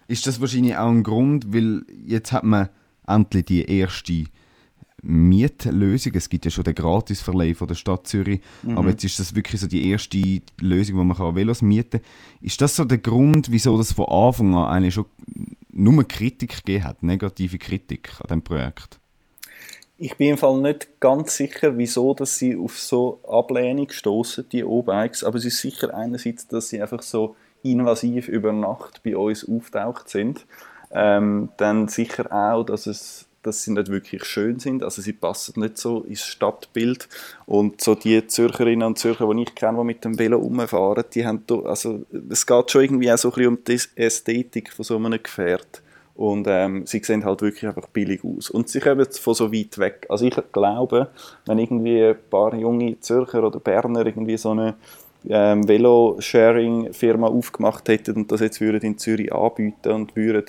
Ist 0.08 0.26
das 0.26 0.42
wahrscheinlich 0.42 0.76
auch 0.76 0.90
ein 0.90 1.04
Grund, 1.04 1.54
weil 1.54 1.84
jetzt 2.06 2.32
hat 2.32 2.44
man 2.44 2.70
endlich 3.06 3.46
die 3.46 3.66
erste 3.66 4.26
Mietlösung. 5.02 6.14
Es 6.16 6.30
gibt 6.30 6.46
ja 6.46 6.52
schon 6.52 6.64
den 6.64 6.76
Gratisverleih 6.76 7.54
von 7.54 7.68
der 7.68 7.76
Stadt 7.76 8.08
Zürich, 8.08 8.42
mhm. 8.64 8.78
aber 8.78 8.90
jetzt 8.90 9.04
ist 9.04 9.20
das 9.20 9.36
wirklich 9.36 9.62
so 9.62 9.68
die 9.68 9.90
erste 9.90 10.42
Lösung, 10.60 10.98
wo 10.98 11.04
man 11.04 11.18
kann 11.18 11.36
Velos 11.36 11.62
mieten 11.62 12.02
kann. 12.02 12.10
Ist 12.42 12.62
das 12.62 12.76
so 12.76 12.86
der 12.86 12.98
Grund, 12.98 13.52
wieso 13.52 13.78
das 13.78 13.94
von 13.94 14.08
Anfang 14.08 14.56
an 14.56 14.66
eigentlich 14.66 14.96
schon 14.96 15.06
nur 15.72 16.04
Kritik 16.08 16.58
gegeben 16.66 16.84
hat, 16.84 17.04
negative 17.04 17.58
Kritik 17.58 18.12
an 18.20 18.28
diesem 18.28 18.42
Projekt? 18.42 18.99
Ich 20.02 20.16
bin 20.16 20.30
im 20.30 20.38
Fall 20.38 20.62
nicht 20.62 21.02
ganz 21.02 21.36
sicher, 21.36 21.78
wieso 21.78 22.14
dass 22.14 22.38
sie 22.38 22.56
auf 22.56 22.80
so 22.80 23.20
Ablehnung 23.28 23.90
stoßen, 23.90 24.48
die 24.50 24.64
O-Bikes. 24.64 25.26
Aber 25.26 25.38
es 25.38 25.44
ist 25.44 25.60
sicher 25.60 25.94
einerseits, 25.94 26.48
dass 26.48 26.70
sie 26.70 26.82
einfach 26.82 27.02
so 27.02 27.36
invasiv 27.64 28.30
über 28.30 28.54
Nacht 28.54 29.04
bei 29.04 29.18
uns 29.18 29.46
auftaucht 29.48 30.08
sind. 30.08 30.46
Ähm, 30.92 31.50
dann 31.58 31.90
sicher 31.90 32.32
auch, 32.32 32.64
dass 32.64 32.88
es 32.88 33.26
dass 33.42 33.64
sie 33.64 33.72
nicht 33.72 33.90
wirklich 33.90 34.26
schön 34.26 34.60
sind, 34.60 34.84
also 34.84 35.02
sie 35.02 35.14
passen 35.14 35.62
nicht 35.62 35.78
so 35.78 36.02
ins 36.02 36.26
Stadtbild 36.26 37.08
und 37.46 37.80
so 37.80 37.96
die 37.96 38.28
Zürcherinnen 38.28 38.86
und 38.86 39.00
Zürcher, 39.00 39.34
die 39.34 39.44
ich 39.44 39.56
kenne, 39.56 39.78
die 39.78 39.86
mit 39.86 40.04
dem 40.04 40.20
Velo 40.20 40.38
rumfahren, 40.40 41.06
die 41.14 41.26
haben, 41.26 41.44
da, 41.48 41.60
also 41.62 42.06
es 42.30 42.46
geht 42.46 42.72
schon 42.72 42.84
irgendwie 42.84 43.12
auch 43.12 43.18
so 43.18 43.30
ein 43.30 43.34
bisschen 43.34 43.48
um 43.48 43.64
die 43.64 43.80
Ästhetik 43.96 44.74
von 44.74 44.84
so 44.84 44.98
einem 44.98 45.24
Gefährt. 45.24 45.82
Und 46.20 46.48
ähm, 46.50 46.86
sie 46.86 47.00
sehen 47.02 47.24
halt 47.24 47.42
wirklich 47.42 47.66
einfach 47.66 47.88
billig 47.88 48.26
aus. 48.26 48.50
Und 48.50 48.68
sie 48.68 48.82
kommen 48.82 49.08
von 49.10 49.34
so 49.34 49.54
weit 49.54 49.78
weg. 49.78 50.06
Also 50.10 50.26
ich 50.26 50.36
glaube, 50.52 51.08
wenn 51.46 51.60
irgendwie 51.60 52.04
ein 52.04 52.18
paar 52.30 52.54
junge 52.56 53.00
Zürcher 53.00 53.42
oder 53.42 53.62
Berner 53.62 54.06
irgendwie 54.06 54.36
so 54.36 54.52
eine 54.52 54.76
ähm, 55.30 55.66
Velo-Sharing-Firma 55.66 57.28
aufgemacht 57.28 57.88
hätten 57.88 58.18
und 58.18 58.32
das 58.34 58.42
jetzt 58.42 58.60
würden 58.60 58.82
in 58.82 58.98
Zürich 58.98 59.34
anbieten 59.34 59.94
und 59.94 60.14
würden 60.18 60.44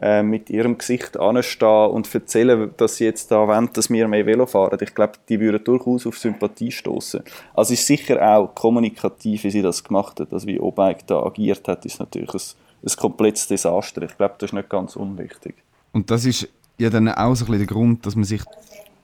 äh, 0.00 0.22
mit 0.22 0.50
ihrem 0.50 0.78
Gesicht 0.78 1.16
anstehen 1.16 1.90
und 1.90 2.14
erzählen, 2.14 2.70
dass 2.76 2.98
sie 2.98 3.06
jetzt 3.06 3.32
da 3.32 3.48
wollen, 3.48 3.70
dass 3.72 3.90
wir 3.90 4.06
mehr 4.06 4.24
Velo 4.24 4.46
fahren. 4.46 4.78
Ich 4.80 4.94
glaube, 4.94 5.14
die 5.28 5.40
würden 5.40 5.64
durchaus 5.64 6.06
auf 6.06 6.16
Sympathie 6.16 6.70
stoßen. 6.70 7.24
Also 7.54 7.74
ist 7.74 7.88
sicher 7.88 8.22
auch 8.22 8.54
kommunikativ, 8.54 9.42
wie 9.42 9.50
sie 9.50 9.62
das 9.62 9.82
gemacht 9.82 10.20
hat. 10.20 10.32
Also 10.32 10.46
wie 10.46 10.60
O-Bike 10.60 11.08
da 11.08 11.24
agiert 11.24 11.66
hat, 11.66 11.84
ist 11.84 11.98
natürlich 11.98 12.34
ein 12.34 12.67
ein 12.82 12.96
komplettes 12.96 13.46
Desaster. 13.48 14.02
Ich 14.02 14.16
glaube, 14.16 14.34
das 14.38 14.50
ist 14.50 14.54
nicht 14.54 14.68
ganz 14.68 14.96
unwichtig. 14.96 15.54
Und 15.92 16.10
das 16.10 16.24
ist 16.24 16.48
ja 16.78 16.90
dann 16.90 17.08
auch 17.08 17.34
so 17.34 17.44
ein 17.44 17.50
bisschen 17.50 17.66
der 17.66 17.66
Grund, 17.66 18.06
dass 18.06 18.14
man 18.14 18.24
sich 18.24 18.42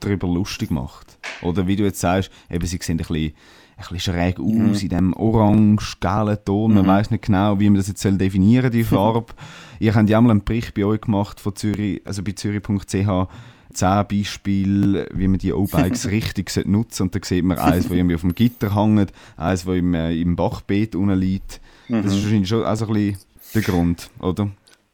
darüber 0.01 0.29
lustig 0.29 0.71
macht. 0.71 1.19
Oder 1.43 1.67
wie 1.67 1.77
du 1.77 1.85
jetzt 1.85 2.01
sagst, 2.01 2.31
eben, 2.51 2.67
sie 2.67 2.79
sehen 2.81 2.95
ein 2.95 2.99
bisschen, 2.99 3.33
ein 3.77 3.85
bisschen 3.91 4.01
schräg 4.01 4.39
aus 4.39 4.47
mhm. 4.47 4.67
in 4.67 4.73
diesem 4.89 5.13
orange-gelben 5.15 6.45
Ton. 6.45 6.75
Man 6.75 6.85
mhm. 6.85 6.89
weiß 6.89 7.11
nicht 7.11 7.25
genau, 7.25 7.59
wie 7.59 7.69
man 7.69 7.77
das 7.77 7.89
jetzt 7.89 8.03
soll 8.03 8.17
definieren 8.17 8.71
die 8.71 8.85
Farbe. 8.85 9.33
Ihr 9.81 9.95
habt 9.95 10.09
ja 10.09 10.21
mal 10.21 10.31
einen 10.31 10.45
Bericht 10.45 10.75
bei 10.75 10.85
euch 10.85 11.01
gemacht 11.01 11.41
von 11.41 11.57
Zürich, 11.57 12.01
also 12.05 12.23
bei 12.23 12.33
zürich.ch, 12.33 13.29
zehn 13.73 14.07
Beispiele, 14.09 15.09
wie 15.13 15.29
man 15.29 15.39
die 15.39 15.53
O-Bikes 15.53 16.07
richtig 16.11 16.55
nutzen. 16.67 17.05
Und 17.05 17.15
da 17.15 17.21
sieht 17.23 17.45
man 17.45 17.59
eins, 17.59 17.85
das 17.85 17.93
irgendwie 17.93 18.15
auf 18.15 18.21
dem 18.21 18.35
Gitter 18.35 18.75
hängt, 18.75 19.13
eins, 19.37 19.65
das 19.65 19.75
im, 19.75 19.95
äh, 19.95 20.15
im 20.15 20.37
Bachbeet 20.37 20.95
unten 20.95 21.19
liegt. 21.19 21.61
Mhm. 21.89 22.03
Das 22.03 22.15
ist 22.15 22.23
wahrscheinlich 22.23 22.49
schon 22.49 22.63
also 22.63 22.87
ein 22.87 22.93
bisschen 22.93 23.19
der 23.55 23.63
Grund, 23.63 24.11
oder? 24.21 24.49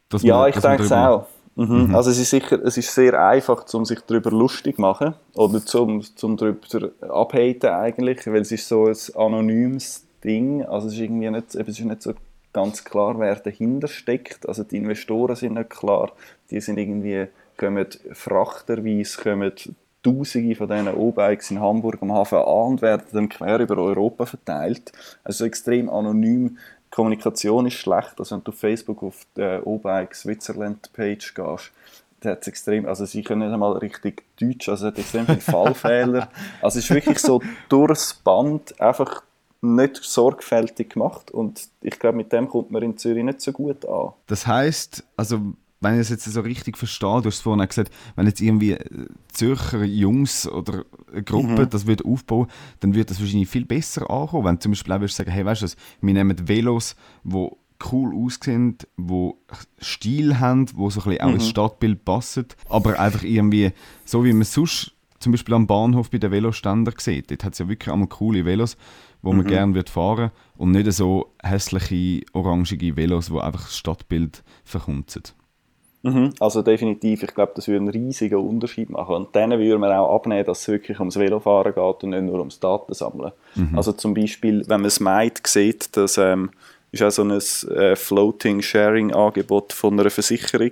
Dass 0.09 0.23
ja, 0.23 0.37
man, 0.37 0.49
ich 0.49 0.55
denke 0.55 0.83
es 0.83 0.91
auch. 0.91 1.27
Mhm. 1.55 1.87
Mhm. 1.87 1.95
Also 1.95 2.11
es 2.11 2.19
ist 2.19 2.29
sicher, 2.29 2.63
es 2.63 2.77
ist 2.77 2.93
sehr 2.93 3.21
einfach, 3.21 3.65
um 3.73 3.85
sich 3.85 3.99
darüber 4.07 4.31
lustig 4.31 4.75
zu 4.75 4.81
machen 4.81 5.13
oder 5.35 5.63
zum, 5.65 6.01
zum 6.01 6.37
darüber 6.37 6.91
abhaten 7.09 7.69
eigentlich, 7.69 8.25
weil 8.27 8.41
es 8.41 8.51
ist 8.51 8.67
so 8.67 8.85
ein 8.85 8.95
anonymes 9.15 10.05
Ding, 10.23 10.63
also 10.63 10.87
es 10.87 10.93
ist 10.93 10.99
irgendwie 10.99 11.29
nicht, 11.29 11.55
es 11.55 11.67
ist 11.67 11.79
nicht 11.81 12.01
so 12.01 12.13
ganz 12.53 12.83
klar, 12.83 13.19
wer 13.19 13.35
dahinter 13.35 13.87
steckt, 13.87 14.47
also 14.47 14.63
die 14.63 14.77
Investoren 14.77 15.35
sind 15.35 15.55
nicht 15.55 15.69
klar, 15.69 16.11
die 16.49 16.61
sind 16.61 16.77
irgendwie, 16.77 17.27
kommen 17.57 17.87
frachterweise, 18.13 19.21
kommen 19.21 19.51
Tausende 20.03 20.55
von 20.55 20.67
diesen 20.67 20.87
O-Bikes 20.87 21.51
in 21.51 21.59
Hamburg 21.59 22.01
am 22.01 22.11
Hafen 22.11 22.39
an 22.39 22.71
und 22.71 22.81
werden 22.81 23.03
dann 23.13 23.29
quer 23.29 23.59
über 23.59 23.77
Europa 23.77 24.25
verteilt. 24.25 24.91
Also 25.23 25.45
extrem 25.45 25.91
anonym 25.91 26.57
Kommunikation 26.91 27.65
ist 27.65 27.75
schlecht. 27.75 28.19
Also 28.19 28.35
wenn 28.35 28.43
du 28.43 28.51
auf 28.51 28.59
Facebook 28.59 29.01
auf 29.01 29.25
die 29.35 29.59
O-Bike 29.63 30.13
Switzerland 30.13 30.91
Page 30.93 31.33
gehst, 31.33 31.71
da 32.19 32.31
hat 32.31 32.47
extrem, 32.47 32.85
also 32.85 33.05
sie 33.05 33.23
können 33.23 33.41
nicht 33.41 33.53
einmal 33.53 33.73
richtig 33.77 34.23
Deutsch, 34.39 34.69
also 34.69 34.85
es 34.85 34.91
hat 34.91 34.99
extrem 34.99 35.25
viele 35.25 35.41
Fallfehler. 35.41 36.29
Also 36.61 36.77
es 36.77 36.85
ist 36.85 36.93
wirklich 36.93 37.17
so 37.17 37.41
durchs 37.67 38.13
Band 38.13 38.79
einfach 38.79 39.23
nicht 39.61 39.97
sorgfältig 39.97 40.91
gemacht 40.91 41.31
und 41.31 41.69
ich 41.81 41.99
glaube, 41.99 42.17
mit 42.17 42.31
dem 42.31 42.47
kommt 42.47 42.71
man 42.71 42.81
in 42.83 42.97
Zürich 42.97 43.23
nicht 43.23 43.41
so 43.41 43.51
gut 43.51 43.85
an. 43.85 44.13
Das 44.27 44.45
heißt, 44.45 45.03
also 45.15 45.39
wenn 45.81 45.95
ich 45.95 46.01
es 46.01 46.09
jetzt 46.09 46.25
so 46.25 46.41
richtig 46.41 46.77
verstehe, 46.77 47.21
du 47.21 47.25
hast 47.25 47.41
vorhin 47.41 47.67
gesagt, 47.67 47.91
wenn 48.15 48.27
jetzt 48.27 48.39
irgendwie 48.39 48.73
äh, 48.73 49.07
Zürcher 49.31 49.83
Jungs 49.83 50.47
oder 50.47 50.85
eine 51.11 51.23
Gruppe 51.23 51.65
mhm. 51.65 51.69
das 51.69 51.87
wird 51.87 52.05
aufbauen, 52.05 52.47
dann 52.79 52.93
wird 52.93 53.09
das 53.09 53.19
wahrscheinlich 53.19 53.49
viel 53.49 53.65
besser 53.65 54.09
ankommen. 54.09 54.45
Wenn 54.45 54.55
du 54.55 54.61
zum 54.61 54.71
Beispiel 54.71 54.93
auch 54.93 55.07
sagen, 55.09 55.31
hey, 55.31 55.43
weißt 55.43 55.63
du, 55.63 55.67
wir 56.01 56.13
nehmen 56.13 56.47
Velos, 56.47 56.95
die 57.23 57.47
cool 57.91 58.13
aussehen, 58.15 58.77
die 58.95 59.31
Stil 59.81 60.39
haben, 60.39 60.67
die 60.67 60.73
so 60.73 60.83
ein 60.83 60.91
bisschen 60.91 61.21
auch 61.21 61.33
ins 61.33 61.45
mhm. 61.45 61.49
Stadtbild 61.49 62.05
passen, 62.05 62.45
aber 62.69 62.99
einfach 62.99 63.23
irgendwie, 63.23 63.71
so 64.05 64.23
wie 64.23 64.33
man 64.33 64.43
sonst 64.43 64.93
zum 65.17 65.31
Beispiel 65.31 65.55
am 65.55 65.67
Bahnhof 65.67 66.11
bei 66.11 66.19
den 66.19 66.31
Veloständern 66.31 66.93
sieht, 66.97 67.31
dort 67.31 67.43
hat 67.43 67.53
es 67.53 67.59
ja 67.59 67.67
wirklich 67.67 67.91
einmal 67.91 68.07
coole 68.07 68.45
Velos, 68.45 68.77
wo 69.23 69.33
man 69.33 69.45
mhm. 69.45 69.49
gerne 69.49 69.73
wird 69.73 69.89
fahren 69.89 70.31
und 70.57 70.71
nicht 70.71 70.91
so 70.93 71.33
hässliche, 71.41 72.23
orangige 72.33 72.95
Velos, 72.95 73.27
die 73.27 73.39
einfach 73.39 73.63
das 73.63 73.77
Stadtbild 73.77 74.43
verkunzen. 74.63 75.23
Mhm, 76.03 76.33
also 76.39 76.61
definitiv, 76.63 77.23
ich 77.23 77.33
glaube, 77.33 77.51
das 77.55 77.67
würde 77.67 77.81
einen 77.81 77.89
riesigen 77.89 78.39
Unterschied 78.39 78.89
machen. 78.89 79.15
Und 79.15 79.35
dann 79.35 79.51
würde 79.51 79.77
man 79.77 79.91
auch 79.91 80.15
abnehmen, 80.15 80.45
dass 80.45 80.61
es 80.61 80.67
wirklich 80.67 80.99
ums 80.99 81.17
Velofahren 81.17 81.73
geht 81.75 82.03
und 82.03 82.09
nicht 82.09 82.23
nur 82.23 82.39
ums 82.39 82.59
Datensammeln. 82.59 83.31
Mhm. 83.55 83.77
Also 83.77 83.91
zum 83.93 84.13
Beispiel, 84.13 84.63
wenn 84.67 84.81
man 84.81 84.87
es 84.87 84.99
meint, 84.99 85.45
sieht, 85.45 85.95
dass 85.95 86.17
ähm, 86.17 86.49
ist 86.91 87.03
auch 87.03 87.11
so 87.11 87.23
ein 87.23 87.31
äh, 87.31 87.95
Floating-Sharing-Angebot 87.95 89.73
von 89.73 89.99
einer 89.99 90.09
Versicherung 90.09 90.71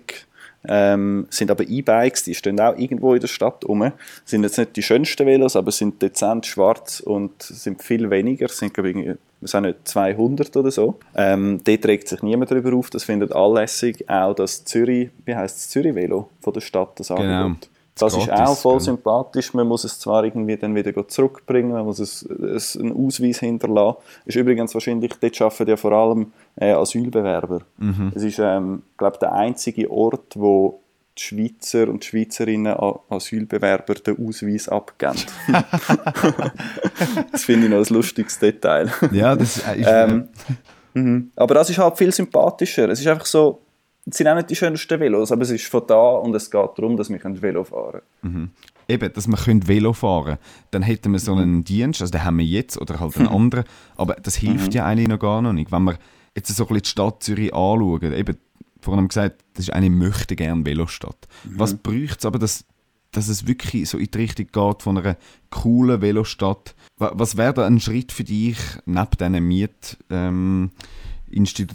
ähm, 0.67 1.27
sind 1.29 1.51
aber 1.51 1.67
E-Bikes, 1.67 2.23
die 2.23 2.35
stehen 2.35 2.59
auch 2.59 2.77
irgendwo 2.77 3.13
in 3.13 3.21
der 3.21 3.27
Stadt 3.27 3.63
rum. 3.65 3.91
Sind 4.25 4.43
jetzt 4.43 4.57
nicht 4.57 4.75
die 4.75 4.83
schönsten 4.83 5.25
Velos, 5.25 5.55
aber 5.55 5.71
sind 5.71 6.01
dezent 6.01 6.45
schwarz 6.45 6.99
und 6.99 7.41
sind 7.41 7.81
viel 7.81 8.09
weniger. 8.09 8.49
Sind, 8.49 8.73
glaube 8.73 8.89
ich, 8.89 9.17
wir 9.41 9.47
sind 9.47 9.63
nicht 9.63 9.87
200 9.87 10.55
oder 10.57 10.71
so. 10.71 10.99
Ähm, 11.15 11.61
dort 11.63 11.85
regt 11.85 12.07
sich 12.07 12.21
niemand 12.21 12.51
darüber 12.51 12.75
auf. 12.75 12.89
Das 12.89 13.03
findet 13.03 13.33
anlässig. 13.33 14.09
Auch 14.09 14.33
das 14.33 14.65
Zürich, 14.65 15.09
wie 15.25 15.35
heißt 15.35 15.55
das 15.55 15.69
Zürich 15.69 15.95
Velo 15.95 16.29
von 16.41 16.53
der 16.53 16.61
Stadt, 16.61 16.99
das 16.99 17.07
genau. 17.09 17.21
Angebot. 17.21 17.69
Das 17.99 18.15
ist 18.15 18.31
auch 18.31 18.57
voll 18.57 18.73
genau. 18.73 18.83
sympathisch. 18.83 19.53
Man 19.53 19.67
muss 19.67 19.83
es 19.83 19.99
zwar 19.99 20.23
irgendwie 20.23 20.55
dann 20.55 20.73
wieder 20.73 21.07
zurückbringen, 21.07 21.71
man 21.71 21.85
muss 21.85 21.99
es, 21.99 22.23
es 22.23 22.77
einen 22.77 22.93
Ausweis 22.93 23.39
hinterlassen. 23.39 23.97
Ist 24.25 24.35
übrigens 24.37 24.73
wahrscheinlich, 24.73 25.13
dort 25.19 25.41
arbeiten 25.41 25.69
ja 25.69 25.75
vor 25.75 25.91
allem 25.91 26.31
äh, 26.55 26.71
Asylbewerber. 26.71 27.59
Mhm. 27.77 28.13
Es 28.15 28.23
ist, 28.23 28.39
ähm, 28.39 28.83
glaube 28.97 29.17
der 29.19 29.33
einzige 29.33 29.91
Ort, 29.91 30.39
wo 30.39 30.79
die 31.19 31.23
Schweizer 31.23 31.89
und 31.89 32.03
die 32.03 32.07
Schweizerinnen 32.07 32.75
Asylbewerber 33.09 33.95
den 33.95 34.27
Ausweis 34.27 34.69
abgeben. 34.69 35.19
das 37.31 37.43
finde 37.43 37.65
ich 37.65 37.71
noch 37.71 37.79
ein 37.79 37.93
lustiges 37.93 38.39
Detail. 38.39 38.91
Ja, 39.11 39.35
das 39.35 39.57
ist... 39.57 39.65
ähm, 39.77 40.29
mhm. 40.93 41.31
aber 41.35 41.55
das 41.55 41.69
ist 41.69 41.77
halt 41.77 41.97
viel 41.97 42.11
sympathischer. 42.11 42.89
Es 42.89 42.99
ist 43.01 43.07
einfach 43.07 43.25
so, 43.25 43.61
es 44.05 44.17
sind 44.17 44.27
auch 44.27 44.35
nicht 44.35 44.49
die 44.49 44.55
schönsten 44.55 44.99
Velos, 44.99 45.31
aber 45.31 45.41
es 45.43 45.51
ist 45.51 45.65
von 45.65 45.83
da 45.85 46.11
und 46.11 46.33
es 46.35 46.49
geht 46.49 46.69
darum, 46.77 46.95
dass 46.95 47.09
wir 47.09 47.19
Velo 47.41 47.63
fahren 47.63 48.01
können. 48.21 48.33
Mhm. 48.33 48.49
Eben, 48.87 49.13
dass 49.13 49.27
wir 49.27 49.67
Velo 49.67 49.93
fahren 49.93 50.25
können. 50.25 50.37
Dann 50.71 50.81
hätten 50.81 51.11
wir 51.11 51.19
so 51.19 51.33
einen 51.33 51.57
mhm. 51.57 51.63
Dienst, 51.63 52.01
also 52.01 52.11
den 52.11 52.23
haben 52.23 52.37
wir 52.37 52.45
jetzt, 52.45 52.79
oder 52.79 52.99
halt 52.99 53.17
einen 53.17 53.27
anderen, 53.27 53.65
aber 53.97 54.15
das 54.15 54.35
hilft 54.35 54.67
mhm. 54.67 54.71
ja 54.71 54.85
eigentlich 54.85 55.09
noch 55.09 55.19
gar 55.19 55.41
nicht. 55.53 55.71
Wenn 55.71 55.83
wir 55.83 55.97
jetzt 56.35 56.55
so 56.55 56.63
ein 56.63 56.67
bisschen 56.67 56.83
die 56.83 56.89
Stadt 56.89 57.23
Zürich 57.23 57.53
anschauen, 57.53 58.13
eben, 58.13 58.37
vorhin 58.81 58.99
haben 58.99 59.05
wir 59.05 59.09
gesagt, 59.09 59.43
das 59.53 59.65
ist 59.65 59.73
eine 59.73 59.89
möchte 59.89 60.35
gerne 60.35 60.65
Velostadt. 60.65 61.27
Mhm. 61.43 61.59
Was 61.59 61.75
bräuchte 61.75 62.17
es 62.19 62.25
aber, 62.25 62.39
dass, 62.39 62.65
dass 63.11 63.27
es 63.27 63.47
wirklich 63.47 63.89
so 63.89 63.97
in 63.97 64.09
die 64.11 64.17
Richtung 64.17 64.47
geht 64.51 64.83
von 64.83 64.97
einer 64.97 65.17
coolen 65.49 66.01
Velostadt? 66.01 66.75
Was 66.97 67.37
wäre 67.37 67.53
da 67.53 67.65
ein 67.65 67.79
Schritt 67.79 68.11
für 68.11 68.23
dich, 68.23 68.57
neben 68.85 69.09
diesen 69.17 69.47
Miet... 69.47 69.97
Ähm, 70.09 70.71
die 71.31 71.67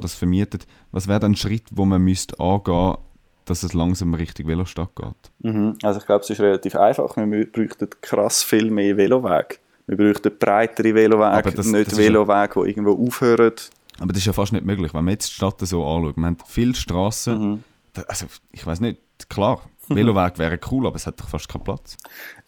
das 0.00 0.14
vermieten. 0.14 0.60
Was 0.92 1.08
wäre 1.08 1.20
dann 1.20 1.32
ein 1.32 1.36
Schritt, 1.36 1.64
wo 1.72 1.84
man 1.84 2.02
müsste 2.02 2.38
angehen 2.38 2.96
dass 3.44 3.64
es 3.64 3.72
langsam 3.72 4.14
Richtung 4.14 4.46
Velostadt 4.46 4.94
geht? 4.94 5.52
Mhm. 5.52 5.76
Also 5.82 5.98
ich 5.98 6.06
glaube, 6.06 6.22
es 6.22 6.30
ist 6.30 6.40
relativ 6.40 6.76
einfach. 6.76 7.16
Wir 7.16 7.50
bräuchten 7.50 7.88
krass 8.00 8.44
viel 8.44 8.70
mehr 8.70 8.96
Velowege. 8.96 9.56
Wir 9.86 9.96
bräuchten 9.96 10.30
breitere 10.38 10.94
Velowege, 10.94 11.50
das, 11.50 11.66
nicht 11.66 11.90
das 11.90 11.98
Velowege, 11.98 12.62
die 12.62 12.70
irgendwo 12.70 13.04
aufhören. 13.04 13.54
Aber 14.02 14.12
das 14.12 14.22
ist 14.22 14.26
ja 14.26 14.32
fast 14.32 14.52
nicht 14.52 14.64
möglich, 14.64 14.92
wenn 14.94 15.04
man 15.04 15.12
jetzt 15.12 15.30
die 15.30 15.34
Stadt 15.34 15.60
so 15.60 15.86
anschaut. 15.86 16.16
Wir 16.16 16.26
haben 16.26 16.36
viele 16.44 16.74
Straßen, 16.74 17.38
mhm. 17.38 17.64
also 18.08 18.26
ich 18.50 18.66
weiß 18.66 18.80
nicht, 18.80 19.00
klar, 19.28 19.60
Veloweg 19.88 20.38
wäre 20.38 20.58
cool, 20.70 20.86
aber 20.86 20.96
es 20.96 21.06
hat 21.06 21.20
doch 21.20 21.28
fast 21.28 21.48
keinen 21.48 21.64
Platz. 21.64 21.96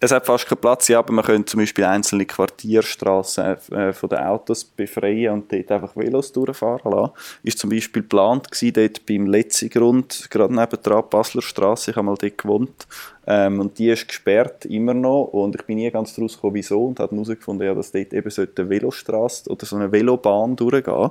Es 0.00 0.12
hat 0.12 0.26
fast 0.26 0.46
keinen 0.46 0.60
Platz, 0.60 0.88
ja, 0.88 0.98
aber 0.98 1.12
man 1.12 1.24
könnte 1.24 1.46
zum 1.46 1.60
Beispiel 1.60 1.84
einzelne 1.84 2.26
Quartierstraßen 2.26 3.44
äh, 3.72 3.92
von 3.92 4.08
den 4.08 4.18
Autos 4.18 4.64
befreien 4.64 5.32
und 5.32 5.52
dort 5.52 5.70
einfach 5.70 5.96
Velos 5.96 6.32
durchfahren 6.32 6.92
lassen. 6.92 7.12
Ist 7.42 7.58
zum 7.58 7.70
Beispiel 7.70 8.02
geplant 8.02 8.50
gewesen, 8.50 8.72
dort 8.74 9.06
beim 9.06 9.26
Letzigrund, 9.26 10.28
gerade 10.30 10.54
neben 10.54 10.82
der 10.82 11.02
Basler 11.02 11.42
Straße, 11.42 11.90
ich 11.90 11.96
habe 11.96 12.06
mal 12.06 12.16
dort 12.16 12.38
gewohnt, 12.38 12.86
ähm, 13.26 13.60
und 13.60 13.78
die 13.78 13.90
ist 13.90 14.08
gesperrt, 14.08 14.64
immer 14.66 14.94
noch, 14.94 15.24
und 15.32 15.54
ich 15.56 15.62
bin 15.62 15.78
nie 15.78 15.90
ganz 15.90 16.14
daraus 16.14 16.34
gekommen, 16.34 16.54
wieso, 16.54 16.84
und 16.86 17.00
habe 17.00 17.14
herausgefunden, 17.14 17.66
ja, 17.66 17.74
dass 17.74 17.92
dort 17.92 18.12
eben 18.12 18.30
eine 18.36 18.68
Velostraße 18.70 19.50
oder 19.50 19.66
so 19.66 19.76
eine 19.76 19.90
Velobahn 19.90 20.56
durchgehen 20.56 21.10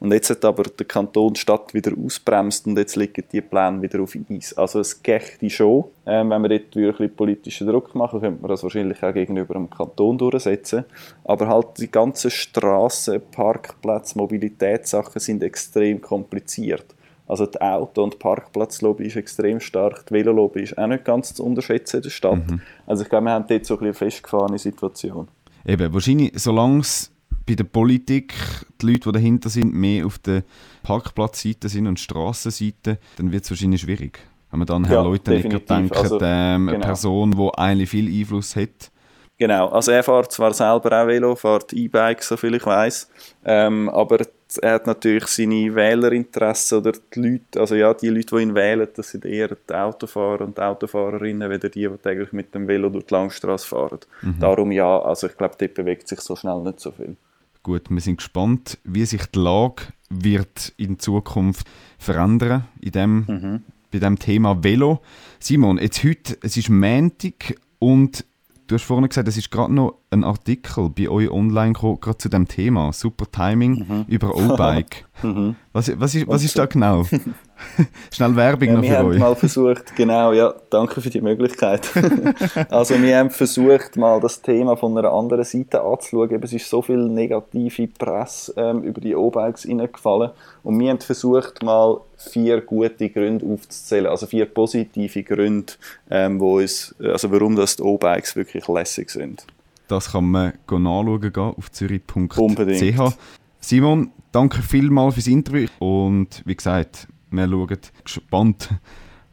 und 0.00 0.12
jetzt 0.12 0.30
hat 0.30 0.44
aber 0.44 0.64
der 0.64 0.86
Kanton 0.86 1.34
die 1.34 1.40
Stadt 1.40 1.72
wieder 1.74 1.92
ausbremst 1.96 2.66
und 2.66 2.76
jetzt 2.76 2.96
liegen 2.96 3.24
die 3.32 3.40
Pläne 3.40 3.80
wieder 3.82 4.00
auf 4.00 4.16
Eis. 4.30 4.52
Also 4.56 4.80
es 4.80 5.02
gächte 5.02 5.48
schon, 5.48 5.84
ähm, 6.06 6.30
wenn 6.30 6.42
wir 6.42 6.48
dort 6.48 6.76
wirklich 6.76 7.16
politischen 7.16 7.66
Druck 7.66 7.94
machen, 7.94 8.20
könnte 8.20 8.42
man 8.42 8.50
das 8.50 8.62
wahrscheinlich 8.62 9.02
auch 9.02 9.14
gegenüber 9.14 9.54
dem 9.54 9.70
Kanton 9.70 10.18
durchsetzen. 10.18 10.84
Aber 11.24 11.48
halt 11.48 11.78
die 11.78 11.90
ganzen 11.90 12.30
Straßen, 12.30 13.20
Parkplätze, 13.30 14.18
Mobilitätssachen 14.18 15.20
sind 15.20 15.42
extrem 15.42 16.00
kompliziert. 16.00 16.86
Also 17.26 17.46
die 17.46 17.60
Auto- 17.60 18.04
und 18.04 18.18
Parkplatzlobby 18.18 19.06
ist 19.06 19.16
extrem 19.16 19.58
stark, 19.60 20.06
die 20.06 20.14
Velolobby 20.14 20.62
ist 20.62 20.76
auch 20.76 20.86
nicht 20.86 21.04
ganz 21.04 21.32
zu 21.32 21.44
unterschätzen 21.44 21.96
in 21.96 22.02
der 22.02 22.10
Stadt. 22.10 22.50
Mhm. 22.50 22.60
Also 22.86 23.02
ich 23.02 23.08
glaube, 23.08 23.24
wir 23.24 23.32
haben 23.32 23.46
dort 23.48 23.64
so 23.64 23.78
ein 23.78 23.84
eine 23.84 23.94
festgefahrene 23.94 24.58
Situation. 24.58 25.28
Eben, 25.66 25.94
wahrscheinlich, 25.94 26.32
solange 26.34 26.80
es 26.80 27.10
bei 27.46 27.54
der 27.54 27.64
Politik 27.64 28.34
die 28.80 28.86
Leute, 28.86 29.00
die 29.00 29.12
dahinter 29.12 29.48
sind, 29.48 29.74
mehr 29.74 30.06
auf 30.06 30.18
der 30.18 30.44
Parkplatzseite 30.82 31.68
sind 31.68 31.86
und 31.86 32.00
Strassenseite, 32.00 32.98
dann 33.16 33.32
wird 33.32 33.44
es 33.44 33.50
wahrscheinlich 33.50 33.82
schwierig. 33.82 34.18
Wenn 34.50 34.58
man 34.60 34.66
dann 34.66 34.84
ja, 34.84 34.90
Herrn 34.90 35.06
Leutenegger 35.06 35.60
denkt, 35.60 35.96
also, 35.96 36.18
ähm, 36.20 36.68
eine 36.68 36.72
genau. 36.72 36.86
Person, 36.86 37.30
die 37.32 37.58
eigentlich 37.58 37.90
viel 37.90 38.08
Einfluss 38.08 38.56
hat. 38.56 38.90
Genau, 39.36 39.68
also 39.68 39.90
er 39.90 40.04
fährt 40.04 40.30
zwar 40.30 40.54
selber 40.54 41.02
auch 41.02 41.08
Velo, 41.08 41.34
fährt 41.34 41.72
E-Bike, 41.72 42.22
soviel 42.22 42.54
ich 42.54 42.64
weiß, 42.64 43.10
ähm, 43.44 43.88
aber 43.88 44.18
er 44.62 44.74
hat 44.74 44.86
natürlich 44.86 45.26
seine 45.26 45.74
Wählerinteressen 45.74 46.78
oder 46.78 46.92
die 46.92 47.20
Leute, 47.20 47.60
also 47.60 47.74
ja, 47.74 47.92
die 47.94 48.10
Leute, 48.10 48.36
die 48.36 48.42
ihn 48.42 48.54
wählen, 48.54 48.86
das 48.94 49.10
sind 49.10 49.24
eher 49.24 49.48
die 49.48 49.74
Autofahrer 49.74 50.42
und 50.42 50.56
die 50.56 50.62
Autofahrerinnen, 50.62 51.50
weder 51.50 51.68
die, 51.68 51.88
die 51.88 51.98
täglich 51.98 52.32
mit 52.32 52.54
dem 52.54 52.68
Velo 52.68 52.88
durch 52.90 53.06
die 53.06 53.14
Langstrasse 53.14 53.66
fahren. 53.66 53.98
Mhm. 54.22 54.38
Darum 54.38 54.70
ja, 54.70 55.00
also 55.00 55.26
ich 55.26 55.36
glaube, 55.36 55.56
dort 55.58 55.74
bewegt 55.74 56.06
sich 56.06 56.20
so 56.20 56.36
schnell 56.36 56.60
nicht 56.60 56.78
so 56.78 56.92
viel. 56.92 57.16
Gut, 57.64 57.88
wir 57.88 58.00
sind 58.02 58.18
gespannt, 58.18 58.78
wie 58.84 59.06
sich 59.06 59.24
die 59.34 59.38
Lage 59.38 59.84
wird 60.10 60.74
in 60.76 60.98
Zukunft 60.98 61.66
verändern 61.96 62.66
in 62.78 62.92
dem, 62.92 63.16
mhm. 63.26 63.62
bei 63.90 64.00
dem 64.00 64.18
Thema 64.18 64.62
Velo. 64.62 65.00
Simon, 65.40 65.78
jetzt 65.78 66.04
heute, 66.04 66.36
es 66.42 66.58
ist 66.58 66.68
Montag 66.68 67.58
und 67.78 68.26
du 68.66 68.74
hast 68.74 68.84
vorhin 68.84 69.08
gesagt, 69.08 69.28
es 69.28 69.38
ist 69.38 69.50
gerade 69.50 69.72
noch 69.72 69.94
ein 70.10 70.24
Artikel 70.24 70.90
bei 70.90 71.08
euch 71.08 71.30
online 71.30 71.72
gekommen, 71.72 72.00
gerade 72.02 72.18
zu 72.18 72.28
dem 72.28 72.46
Thema, 72.46 72.92
super 72.92 73.24
Timing 73.32 73.86
Mhm. 73.88 74.04
über 74.08 74.34
O-Bike. 74.34 75.06
was, 75.72 75.90
was, 75.98 76.14
ist, 76.14 76.28
was 76.28 76.44
ist 76.44 76.58
da 76.58 76.66
genau? 76.66 77.06
Schnell 78.12 78.36
Werbung 78.36 78.68
Ja, 78.68 78.74
noch 78.74 78.82
wir 78.82 78.90
für 78.90 78.98
haben 78.98 79.08
euch. 79.08 79.18
mal 79.18 79.34
versucht, 79.34 79.96
genau, 79.96 80.32
ja, 80.32 80.54
danke 80.70 81.00
für 81.00 81.10
die 81.10 81.20
Möglichkeit. 81.20 81.88
also 82.70 83.00
wir 83.00 83.18
haben 83.18 83.30
versucht, 83.30 83.96
mal 83.96 84.20
das 84.20 84.42
Thema 84.42 84.76
von 84.76 84.96
einer 84.96 85.12
anderen 85.12 85.44
Seite 85.44 85.82
anzuschauen. 85.82 86.30
Eben, 86.30 86.42
es 86.42 86.52
ist 86.52 86.68
so 86.68 86.82
viel 86.82 87.08
negative 87.08 87.88
Presse 87.88 88.54
ähm, 88.56 88.82
über 88.82 89.00
die 89.00 89.14
O-Bikes 89.14 89.68
reingefallen 89.68 90.30
und 90.62 90.78
wir 90.78 90.90
haben 90.90 91.00
versucht, 91.00 91.62
mal 91.62 92.00
vier 92.16 92.60
gute 92.60 93.10
Gründe 93.10 93.46
aufzuzählen, 93.46 94.06
also 94.06 94.26
vier 94.26 94.46
positive 94.46 95.22
Gründe, 95.22 95.74
ähm, 96.10 96.40
wo 96.40 96.58
uns, 96.58 96.94
also 97.00 97.30
warum 97.30 97.56
das 97.56 97.76
die 97.76 97.82
O-Bikes 97.82 98.36
wirklich 98.36 98.66
lässig 98.68 99.10
sind. 99.10 99.46
Das 99.88 100.12
kann 100.12 100.24
man 100.24 100.54
nachschauen 100.66 101.20
gehen 101.20 101.54
auf 101.56 101.70
zürich.ch. 101.70 103.14
Simon, 103.60 104.10
danke 104.32 104.62
vielmals 104.62 105.14
fürs 105.14 105.26
Interview 105.26 105.68
und 105.78 106.42
wie 106.44 106.56
gesagt, 106.56 107.08
wir 107.36 107.48
schauen 107.48 107.78
gespannt 108.04 108.70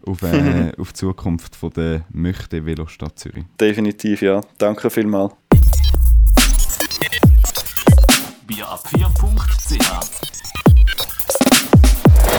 auf, 0.06 0.22
äh, 0.24 0.72
auf 0.78 0.94
die 0.94 1.00
Zukunft 1.00 1.56
von 1.56 1.72
der 1.72 2.06
Möchte 2.12 2.66
Velostadt 2.66 3.20
Zürich. 3.20 3.46
Definitiv, 3.60 4.22
ja. 4.22 4.42
Danke 4.58 4.90
vielmals. 4.90 5.34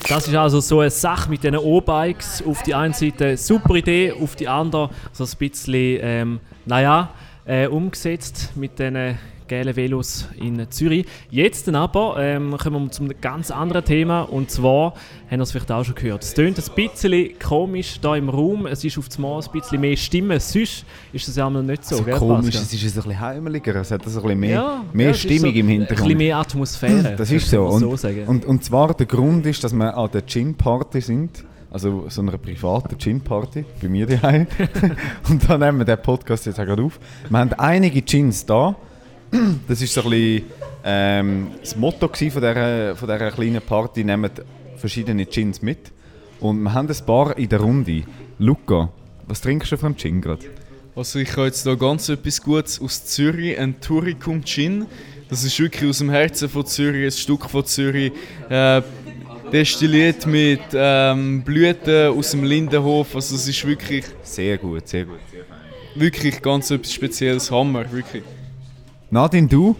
Das 0.08 0.28
ist 0.28 0.34
also 0.34 0.60
so 0.60 0.80
eine 0.80 0.90
Sache 0.90 1.30
mit 1.30 1.42
diesen 1.42 1.56
O-Bikes. 1.56 2.44
Auf 2.46 2.62
die 2.62 2.74
einen 2.74 2.92
Seite 2.92 3.28
eine 3.28 3.36
super 3.38 3.74
Idee, 3.76 4.12
auf 4.12 4.36
die 4.36 4.46
andere 4.46 4.90
so 5.12 5.24
ein 5.24 5.30
bisschen, 5.38 5.98
ähm, 6.02 6.40
naja, 6.66 7.14
äh, 7.46 7.66
umgesetzt 7.66 8.52
mit 8.54 8.78
diesen 8.78 9.18
gelben 9.52 9.76
Velos 9.76 10.26
in 10.40 10.66
Zürich. 10.70 11.04
Jetzt 11.30 11.68
dann 11.68 11.74
aber 11.74 12.16
ähm, 12.18 12.56
kommen 12.56 12.86
wir 12.86 12.90
zu 12.90 13.02
einem 13.02 13.12
ganz 13.20 13.50
anderen 13.50 13.84
Thema 13.84 14.22
und 14.22 14.50
zwar, 14.50 14.94
haben 15.30 15.38
wir 15.38 15.40
es 15.42 15.52
vielleicht 15.52 15.70
auch 15.70 15.84
schon 15.84 15.94
gehört, 15.94 16.22
es 16.22 16.32
tönt 16.32 16.56
ein 16.58 16.74
bisschen 16.74 17.38
komisch 17.38 17.98
da 18.00 18.16
im 18.16 18.30
Raum, 18.30 18.64
es 18.64 18.82
ist 18.82 18.96
auf 18.96 19.08
das 19.08 19.18
Mal 19.18 19.42
ein 19.42 19.52
bisschen 19.52 19.82
mehr 19.82 19.94
Stimme, 19.98 20.40
sonst 20.40 20.86
ist 21.12 21.28
das 21.28 21.36
ja 21.36 21.46
einmal 21.46 21.62
nicht 21.62 21.84
so, 21.84 21.96
So 21.96 22.02
gell, 22.04 22.16
komisch, 22.16 22.54
Pascal? 22.56 22.62
es 22.62 22.72
ist 22.72 22.82
ein 22.82 23.02
bisschen 23.02 23.20
heimeliger, 23.20 23.74
es 23.76 23.90
hat 23.90 24.02
so 24.06 24.20
ein 24.20 24.22
bisschen 24.22 24.40
mehr, 24.40 24.50
Ja, 24.52 24.84
mehr 24.94 25.08
ja, 25.08 25.14
Stimmung 25.14 25.40
so 25.40 25.46
im 25.48 25.66
Ein 25.66 25.68
Hintergrund. 25.68 25.98
bisschen 25.98 26.18
mehr 26.18 26.36
Atmosphäre. 26.38 27.14
Das 27.16 27.30
ist 27.30 27.50
so. 27.50 27.64
Und, 27.66 27.98
sagen. 28.00 28.24
und, 28.28 28.46
und 28.46 28.64
zwar 28.64 28.94
der 28.94 29.04
Grund 29.04 29.44
ist, 29.44 29.62
dass 29.62 29.74
wir 29.74 29.94
an 29.94 30.10
der 30.12 30.24
Gin-Party 30.24 31.02
sind. 31.02 31.44
Also 31.70 32.06
so 32.08 32.20
einer 32.22 32.36
privaten 32.38 32.98
Gin-Party 32.98 33.64
bei 33.82 33.88
mir 33.88 34.06
daheim. 34.06 34.46
und 35.28 35.48
da 35.48 35.56
nehmen 35.58 35.78
wir 35.78 35.84
den 35.84 36.00
Podcast 36.02 36.46
jetzt 36.46 36.58
auch 36.60 36.64
gerade 36.64 36.82
auf. 36.82 36.98
Wir 37.28 37.38
haben 37.38 37.52
einige 37.54 38.00
Gins 38.02 38.44
da. 38.46 38.76
Das 39.66 39.80
ist 39.80 39.94
so 39.94 40.02
ein 40.02 40.10
bisschen 40.10 40.44
ähm, 40.84 41.48
das 41.60 41.74
Motto 41.76 42.08
von 42.08 42.18
dieser, 42.18 42.94
von 42.94 43.08
dieser 43.08 43.30
kleinen 43.30 43.62
Party. 43.62 44.04
Nehmen 44.04 44.30
verschiedene 44.76 45.24
Gins 45.26 45.62
mit. 45.62 45.90
Und 46.40 46.62
wir 46.62 46.74
haben 46.74 46.88
ein 46.88 47.06
paar 47.06 47.36
in 47.38 47.48
der 47.48 47.60
Runde. 47.60 48.02
Luca, 48.38 48.90
was 49.26 49.40
trinkst 49.40 49.72
du 49.72 49.76
von 49.76 49.92
dem 49.92 49.98
Gin 49.98 50.20
gerade? 50.20 50.44
Also 50.94 51.18
ich 51.18 51.30
habe 51.32 51.46
jetzt 51.46 51.64
da 51.64 51.74
ganz 51.74 52.08
etwas 52.10 52.42
Gutes 52.42 52.80
aus 52.80 53.06
Zürich, 53.06 53.58
ein 53.58 53.80
Turicum 53.80 54.44
Gin. 54.44 54.86
Das 55.30 55.44
ist 55.44 55.58
wirklich 55.58 55.88
aus 55.88 55.98
dem 55.98 56.10
Herzen 56.10 56.48
von 56.48 56.66
Zürich, 56.66 57.06
ein 57.06 57.12
Stück 57.12 57.48
von 57.48 57.64
Zürich. 57.64 58.12
Äh, 58.50 58.82
destilliert 59.50 60.26
mit 60.26 60.60
ähm, 60.74 61.42
Blüten 61.42 62.08
aus 62.08 62.32
dem 62.32 62.44
Lindenhof. 62.44 63.14
Also 63.14 63.36
es 63.36 63.48
ist 63.48 63.66
wirklich, 63.66 64.04
Sehr 64.22 64.58
gut, 64.58 64.88
sehr 64.88 65.06
gut. 65.06 65.20
Sehr 65.30 65.44
wirklich 65.94 66.40
ganz 66.42 66.70
etwas 66.70 66.92
Spezielles. 66.92 67.50
Hammer, 67.50 67.90
wirklich. 67.90 68.24
Nadine, 69.12 69.46
du? 69.46 69.76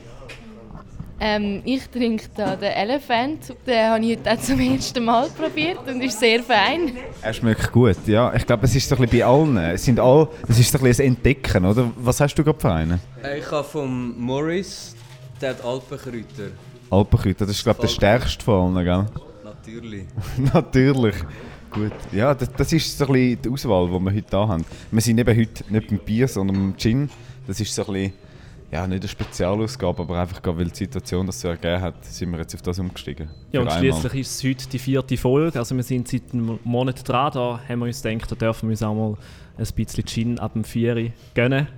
Ähm, 1.19 1.63
ich 1.65 1.87
trinke 1.89 2.27
da 2.37 2.55
den 2.55 2.71
Elephant. 2.73 3.55
Den 3.67 3.87
habe 3.89 4.05
ich 4.05 4.19
heute 4.19 4.31
auch 4.33 4.39
zum 4.43 4.61
ersten 4.61 5.03
Mal 5.07 5.31
probiert 5.31 5.79
und 5.89 6.03
ist 6.03 6.21
sehr 6.21 6.43
fein. 6.43 6.93
Er 7.23 7.33
schmeckt 7.33 7.73
gut, 7.73 7.97
ja. 8.07 8.31
Ich 8.35 8.45
glaube, 8.45 8.67
es 8.67 8.77
ist 8.77 8.87
so 8.87 8.95
ein 8.95 9.01
bisschen 9.01 9.21
bei 9.21 9.25
allen. 9.25 9.57
Es, 9.57 9.87
sind 9.87 9.99
all, 9.99 10.29
es 10.47 10.59
ist 10.59 10.71
so 10.71 10.77
ein 10.77 10.85
bisschen 10.85 11.07
ein 11.07 11.13
Entdecken, 11.15 11.65
oder? 11.65 11.91
Was 11.97 12.21
hast 12.21 12.35
du 12.35 12.45
gerade 12.45 12.61
für 12.61 12.73
einen? 12.75 13.01
Äh, 13.25 13.39
Ich 13.39 13.51
habe 13.51 13.65
vom 13.65 14.21
Morris, 14.21 14.95
der 15.41 15.51
hat 15.51 15.65
Alpenkräuter. 15.65 16.51
Alpenkräuter, 16.91 17.47
das 17.47 17.57
ist 17.57 17.65
glaube 17.65 17.79
ich 17.79 17.89
der 17.89 17.89
stärkste 17.89 18.45
von 18.45 18.77
allen, 18.77 18.85
gell? 18.85 19.07
Natürlich. 19.45 20.05
Natürlich. 20.53 21.15
Gut. 21.71 21.93
Ja, 22.13 22.35
das, 22.35 22.53
das 22.53 22.71
ist 22.71 22.99
so 22.99 23.07
ein 23.07 23.13
bisschen 23.15 23.41
die 23.41 23.49
Auswahl, 23.49 23.87
die 23.87 23.93
wir 24.05 24.13
heute 24.13 24.27
da 24.29 24.47
haben. 24.47 24.65
Wir 24.91 25.01
sind 25.01 25.17
eben 25.17 25.35
heute 25.41 25.65
nicht 25.73 25.89
beim 25.89 25.99
Bier, 26.01 26.29
sondern 26.29 26.55
beim 26.59 26.77
Gin. 26.77 27.09
Das 27.47 27.59
ist 27.61 27.75
so 27.75 27.87
ein 27.87 27.93
bisschen, 27.95 28.13
ja, 28.73 28.87
nicht 28.87 29.03
eine 29.03 29.09
Spezialausgabe, 29.09 30.03
aber 30.03 30.19
einfach 30.19 30.41
gerade, 30.41 30.59
weil 30.59 30.71
die 30.71 30.77
Situation 30.77 31.27
das 31.27 31.39
so 31.43 31.49
ergeben 31.49 31.83
hat, 31.83 32.03
sind 32.07 32.31
wir 32.31 32.39
jetzt 32.39 32.55
auf 32.55 32.63
das 32.63 32.79
umgestiegen. 32.79 33.29
Ja, 33.53 33.61
und 33.61 33.71
schließlich 33.71 34.15
ist 34.15 34.37
es 34.37 34.49
heute 34.49 34.67
die 34.67 34.79
vierte 34.79 35.17
Folge. 35.19 35.59
Also 35.59 35.77
wir 35.77 35.83
sind 35.83 36.09
seit 36.09 36.33
einem 36.33 36.59
Monat 36.65 37.07
dran. 37.07 37.33
Da 37.35 37.61
haben 37.69 37.81
wir 37.81 37.87
uns 37.87 38.03
gedacht, 38.03 38.33
da 38.33 38.35
dürfen 38.35 38.69
wir 38.69 38.73
uns 38.73 38.83
auch 38.83 38.95
mal 38.95 39.15
ein 39.59 39.67
bisschen 39.77 40.07
Gin 40.07 40.39
ab 40.39 40.55
dem 40.55 40.65
4 40.65 40.97
Uhr 40.97 41.11
gönnen. 41.35 41.69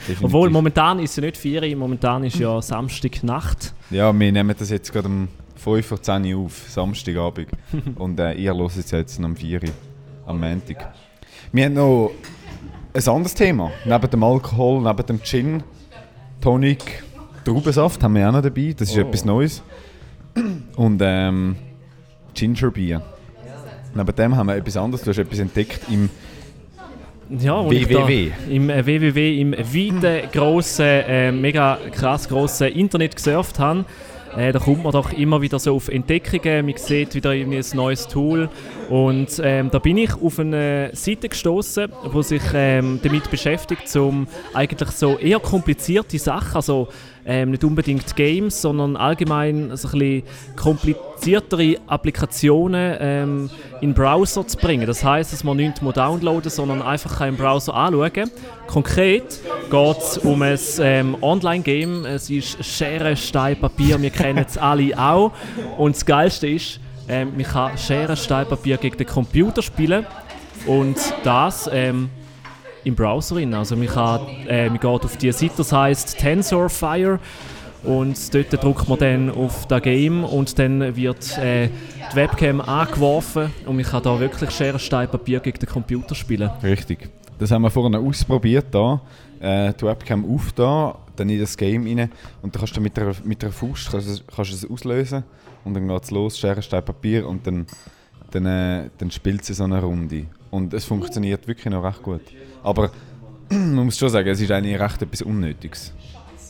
Definitiv. 0.00 0.24
Obwohl, 0.24 0.50
momentan 0.50 0.98
ist 0.98 1.12
es 1.12 1.16
ja 1.16 1.22
nicht 1.22 1.38
4 1.38 1.62
Uhr, 1.62 1.76
momentan 1.76 2.22
ist 2.24 2.38
ja 2.38 2.60
Samstagnacht. 2.60 3.72
Ja, 3.90 4.12
wir 4.12 4.32
nehmen 4.32 4.54
das 4.58 4.68
jetzt 4.68 4.92
gerade 4.92 5.08
um 5.08 5.28
5 5.56 5.86
vor 5.86 6.02
10 6.02 6.34
Uhr 6.34 6.44
auf, 6.44 6.66
Samstagabend. 6.68 7.48
Und 7.96 8.20
äh, 8.20 8.34
ihr 8.34 8.54
hört 8.54 8.76
es 8.76 8.90
jetzt 8.90 9.18
am 9.18 9.34
4 9.34 9.62
Uhr, 9.62 9.70
am 10.26 10.38
Montag. 10.38 10.92
Wir 11.50 11.64
haben 11.64 11.72
noch 11.72 12.10
ein 12.92 13.08
anderes 13.08 13.34
Thema. 13.34 13.70
Neben 13.86 14.10
dem 14.10 14.22
Alkohol, 14.22 14.82
neben 14.82 15.06
dem 15.06 15.22
Gin, 15.22 15.62
Tonic, 16.42 17.04
Traubensaft 17.44 18.02
haben 18.02 18.16
wir 18.16 18.28
auch 18.28 18.32
noch 18.32 18.42
dabei. 18.42 18.74
Das 18.76 18.90
ist 18.90 18.96
etwas 18.96 19.24
Neues. 19.24 19.62
Und 20.76 21.00
ähm, 21.00 21.54
Gingerbier. 22.34 23.00
Neben 23.94 24.16
dem 24.16 24.36
haben 24.36 24.46
wir 24.48 24.56
etwas 24.56 24.76
anderes. 24.76 25.02
Du 25.04 25.10
hast 25.10 25.18
etwas 25.18 25.38
entdeckt 25.38 25.82
im 25.88 26.10
Ja, 27.38 27.64
www. 27.68 28.32
im 28.50 28.70
äh, 28.70 28.84
www, 28.84 29.40
im 29.40 29.52
weiten, 29.52 30.30
grossen, 30.32 30.84
äh, 30.84 31.30
mega 31.30 31.78
krass 31.92 32.28
grossen 32.28 32.68
Internet 32.68 33.14
gesurft 33.14 33.60
habe. 33.60 33.84
Äh, 34.36 34.52
da 34.52 34.58
kommt 34.58 34.82
man 34.82 34.92
doch 34.92 35.12
immer 35.12 35.42
wieder 35.42 35.58
so 35.58 35.74
auf 35.74 35.88
Entdeckungen, 35.88 36.64
man 36.66 36.76
sieht 36.76 37.14
wieder 37.14 37.34
irgendwie 37.34 37.58
ein 37.58 37.76
neues 37.76 38.08
Tool. 38.08 38.48
Und 38.88 39.40
ähm, 39.42 39.70
da 39.70 39.78
bin 39.78 39.98
ich 39.98 40.14
auf 40.14 40.38
eine 40.38 40.90
Seite 40.94 41.28
gestoßen, 41.28 41.92
wo 42.04 42.22
sich 42.22 42.42
ähm, 42.54 43.00
damit 43.02 43.30
beschäftigt, 43.30 43.94
um 43.96 44.26
eigentlich 44.54 44.90
so 44.90 45.18
eher 45.18 45.40
komplizierte 45.40 46.18
Sachen, 46.18 46.56
also 46.56 46.88
ähm, 47.24 47.50
nicht 47.50 47.64
unbedingt 47.64 48.16
Games, 48.16 48.60
sondern 48.60 48.96
allgemein 48.96 49.76
so 49.76 49.88
ein 49.88 49.98
bisschen 49.98 50.22
kompliziertere 50.56 51.76
Applikationen 51.86 52.96
ähm, 53.00 53.50
in 53.80 53.90
den 53.90 53.94
Browser 53.94 54.46
zu 54.46 54.56
bringen. 54.56 54.86
Das 54.86 55.04
heißt, 55.04 55.32
dass 55.32 55.44
man 55.44 55.56
nicht 55.56 55.82
mehr 55.82 55.92
downloaden, 55.92 56.50
sondern 56.50 56.82
einfach 56.82 57.20
im 57.26 57.36
Browser 57.36 57.74
anschauen. 57.74 58.30
Konkret 58.66 59.40
geht 59.70 59.98
es 59.98 60.18
um 60.18 60.42
ein 60.42 60.58
ähm, 60.80 61.16
Online-Game. 61.20 62.04
Es 62.06 62.28
ist 62.28 62.64
Schere, 62.64 63.16
Stein, 63.16 63.58
Papier. 63.58 64.00
Wir 64.00 64.10
kennen 64.10 64.44
es 64.46 64.58
alle 64.58 64.98
auch. 64.98 65.32
Und 65.78 65.94
das 65.94 66.04
Geilste 66.04 66.48
ist, 66.48 66.80
ähm, 67.08 67.32
man 67.36 67.44
kann 67.44 67.78
Schere, 67.78 68.16
Stein, 68.16 68.46
Papier 68.46 68.76
gegen 68.78 68.96
den 68.96 69.06
Computer 69.06 69.62
spielen. 69.62 70.06
Und 70.66 70.96
das 71.24 71.68
ähm, 71.72 72.10
im 72.84 72.94
Browser 72.94 73.36
rein. 73.36 73.54
Also 73.54 73.76
man, 73.76 73.86
kann, 73.86 74.26
äh, 74.48 74.68
man 74.68 74.78
geht 74.78 74.84
auf 74.84 75.16
die 75.16 75.32
Seite, 75.32 75.54
das 75.58 75.72
heisst 75.72 76.18
TensorFire 76.18 77.18
und 77.84 78.34
dort 78.34 78.62
drückt 78.62 78.88
man 78.88 78.98
dann 78.98 79.30
auf 79.30 79.66
das 79.66 79.82
Game 79.82 80.24
und 80.24 80.58
dann 80.58 80.94
wird 80.94 81.36
äh, 81.38 81.68
die 82.12 82.16
Webcam 82.16 82.60
angeworfen 82.60 83.52
und 83.66 83.76
man 83.76 83.84
kann 83.84 84.02
da 84.02 84.18
wirklich 84.20 84.50
Schere, 84.50 84.78
Stein, 84.78 85.08
Papier 85.08 85.40
gegen 85.40 85.58
den 85.58 85.68
Computer 85.68 86.14
spielen. 86.14 86.50
Richtig. 86.62 87.08
Das 87.38 87.50
haben 87.50 87.62
wir 87.62 87.70
vorhin 87.70 87.94
ausprobiert 87.96 88.66
da. 88.70 89.00
Äh, 89.40 89.72
die 89.74 89.84
Webcam 89.84 90.24
auf 90.32 90.52
da, 90.52 90.96
dann 91.16 91.28
in 91.28 91.40
das 91.40 91.56
Game 91.56 91.84
rein 91.84 92.10
und 92.42 92.54
dann 92.54 92.60
kannst 92.60 92.76
du 92.76 92.80
mit 92.80 92.96
einer, 92.98 93.14
mit 93.24 93.42
einer 93.42 93.52
Faust 93.52 93.90
kannst, 93.90 94.24
kannst 94.28 94.52
es 94.52 94.70
auslösen 94.70 95.24
und 95.64 95.74
dann 95.74 95.88
geht 95.88 96.04
es 96.04 96.10
los, 96.12 96.38
Schere, 96.38 96.62
Stein, 96.62 96.84
Papier 96.84 97.28
und 97.28 97.44
dann, 97.44 97.66
dann, 98.30 98.46
äh, 98.46 98.90
dann 98.98 99.10
spielt 99.10 99.44
sie 99.44 99.54
so 99.54 99.64
eine 99.64 99.82
Runde. 99.82 100.26
Und 100.52 100.74
es 100.74 100.84
funktioniert 100.84 101.48
wirklich 101.48 101.72
noch 101.72 101.82
recht 101.82 102.02
gut. 102.02 102.20
Aber 102.62 102.90
man 103.48 103.86
muss 103.86 103.96
schon 103.96 104.10
sagen, 104.10 104.28
es 104.28 104.38
ist 104.38 104.50
eigentlich 104.50 104.78
recht 104.78 105.00
etwas 105.00 105.22
Unnötiges. 105.22 105.94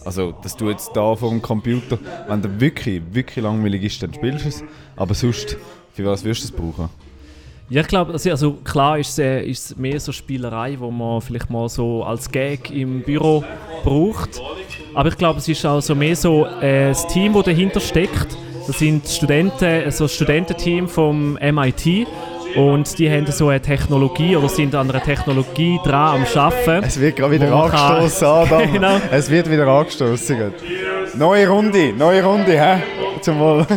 Also, 0.04 0.32
dass 0.42 0.56
du 0.56 0.68
jetzt 0.68 0.90
da 0.94 1.14
vor 1.14 1.30
dem 1.30 1.40
Computer, 1.40 1.96
wenn 2.26 2.42
der 2.42 2.60
wirklich, 2.60 3.00
wirklich 3.12 3.44
langweilig 3.44 3.84
ist, 3.84 4.02
dann 4.02 4.12
spielst 4.12 4.44
du 4.44 4.48
es. 4.48 4.64
Aber 4.96 5.14
sonst, 5.14 5.56
für 5.92 6.04
was 6.04 6.24
wirst 6.24 6.42
du 6.42 6.46
es 6.46 6.50
brauchen? 6.50 6.88
Ja, 7.70 7.82
ich 7.82 7.86
glaube, 7.86 8.12
also, 8.12 8.28
also 8.28 8.52
klar 8.64 8.98
ist 8.98 9.10
es, 9.10 9.18
äh, 9.20 9.44
ist 9.44 9.70
es 9.70 9.76
mehr 9.76 10.00
so 10.00 10.10
Spielerei, 10.10 10.76
wo 10.80 10.90
man 10.90 11.20
vielleicht 11.20 11.48
mal 11.48 11.68
so 11.68 12.02
als 12.02 12.28
Gag 12.28 12.72
im 12.72 13.02
Büro 13.02 13.44
braucht. 13.84 14.42
Aber 14.94 15.10
ich 15.10 15.16
glaube, 15.16 15.38
es 15.38 15.46
ist 15.46 15.64
auch 15.64 15.80
so 15.80 15.94
mehr 15.94 16.16
so 16.16 16.44
äh, 16.44 16.88
das 16.88 17.06
Team, 17.06 17.34
das 17.34 17.44
dahinter 17.44 17.78
steckt. 17.78 18.36
Das 18.66 18.80
sind 18.80 19.08
Studenten, 19.08 19.84
also 19.84 20.04
das 20.04 20.14
Studententeam 20.14 20.88
vom 20.88 21.34
MIT 21.34 22.08
Und 22.56 22.98
die 22.98 23.10
haben 23.10 23.26
so 23.26 23.48
eine 23.48 23.60
Technologie 23.60 24.36
oder 24.36 24.48
sind 24.48 24.74
an 24.74 24.90
einer 24.90 25.02
Technologie 25.02 25.78
dran 25.84 26.22
am 26.22 26.26
Arbeiten. 26.42 26.84
Es 26.84 27.00
wird 27.00 27.16
gerade 27.16 27.32
wieder 27.32 27.52
angestoßen, 27.52 28.26
Adam. 28.26 28.72
Genau. 28.72 29.00
Es 29.10 29.30
wird 29.30 29.50
wieder 29.50 29.66
angestoßen. 29.66 30.52
Neue 31.14 31.48
Runde, 31.48 31.92
neue 31.92 32.24
Runde, 32.24 32.52
hä? 32.52 32.82
Zum 33.22 33.38
Wohl. 33.38 33.66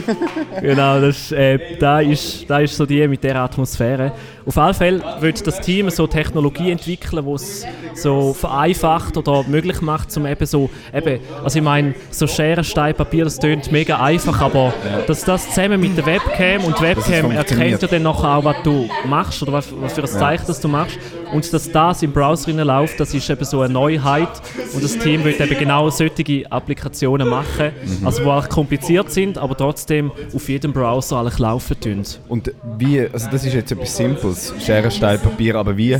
Genau, 0.62 1.00
das 1.00 1.18
ist, 1.18 1.32
äh, 1.34 1.78
da, 1.80 2.00
ist, 2.00 2.50
da 2.50 2.60
ist 2.60 2.76
so 2.76 2.86
die 2.86 3.08
mit 3.08 3.24
dieser 3.24 3.36
Atmosphäre. 3.36 4.12
Auf 4.46 4.58
alle 4.58 4.74
Fälle 4.74 5.04
wird 5.20 5.46
das 5.46 5.60
Team 5.60 5.90
so 5.90 6.08
Technologie 6.08 6.72
entwickeln, 6.72 7.26
die 7.26 7.32
es 7.34 7.66
so 7.94 8.34
vereinfacht 8.34 9.18
oder 9.18 9.44
möglich 9.48 9.82
macht, 9.82 10.12
zum 10.12 10.26
eben 10.26 10.46
so, 10.46 10.70
eben, 10.94 11.20
also 11.44 11.58
ich 11.58 11.64
meine, 11.64 11.96
so 12.12 12.28
Schere, 12.28 12.64
Stein, 12.64 12.94
Papier, 12.96 13.26
das 13.26 13.40
klingt 13.40 13.72
mega 13.72 14.00
einfach, 14.00 14.42
aber 14.42 14.74
dass 15.08 15.26
das 15.26 15.50
zusammen 15.50 15.80
mit 15.82 15.98
der 15.98 16.06
Webcam 16.06 16.64
und 16.64 16.78
die 16.80 16.84
Webcam 16.84 17.32
erkennt 17.32 17.82
ja 17.82 17.88
dann 17.88 18.04
nachher 18.04 18.38
auch, 18.38 18.44
was 18.44 18.58
du 18.64 18.88
machst 19.08 19.42
oder 19.42 19.54
was, 19.54 19.68
was 19.82 19.94
für 19.94 20.02
ein 20.02 20.08
Zeichen 20.08 20.46
das 20.48 20.60
du 20.62 20.68
machst. 20.68 20.98
Und 21.34 21.52
dass 21.52 21.72
das 21.72 22.04
im 22.04 22.12
Browser 22.12 22.54
läuft, 22.54 23.00
das 23.00 23.14
ist 23.14 23.30
eben 23.30 23.44
so 23.44 23.62
eine 23.62 23.74
Neuheit. 23.74 24.30
Und 24.74 24.84
das 24.84 24.98
Team 24.98 25.24
wird 25.24 25.40
eben 25.42 25.58
genau 25.58 25.90
solche 25.90 26.46
Applikationen 26.50 27.28
machen, 27.28 27.72
also 28.04 28.22
die 28.22 28.30
auch 28.30 28.48
kompliziert 28.48 29.12
sind, 29.12 29.35
aber 29.38 29.56
trotzdem 29.58 30.12
auf 30.34 30.50
jedem 30.50 30.74
Browser 30.74 31.20
eigentlich 31.20 31.40
laufen 31.40 31.80
tun. 31.80 32.04
Und 32.28 32.52
wie, 32.78 33.02
also 33.02 33.30
das 33.30 33.46
ist 33.46 33.54
jetzt 33.54 33.72
etwas 33.72 33.96
Simples, 33.96 34.54
Schere, 34.60 34.92
Stein, 34.92 35.20
Papier, 35.20 35.56
aber 35.56 35.78
wie, 35.78 35.98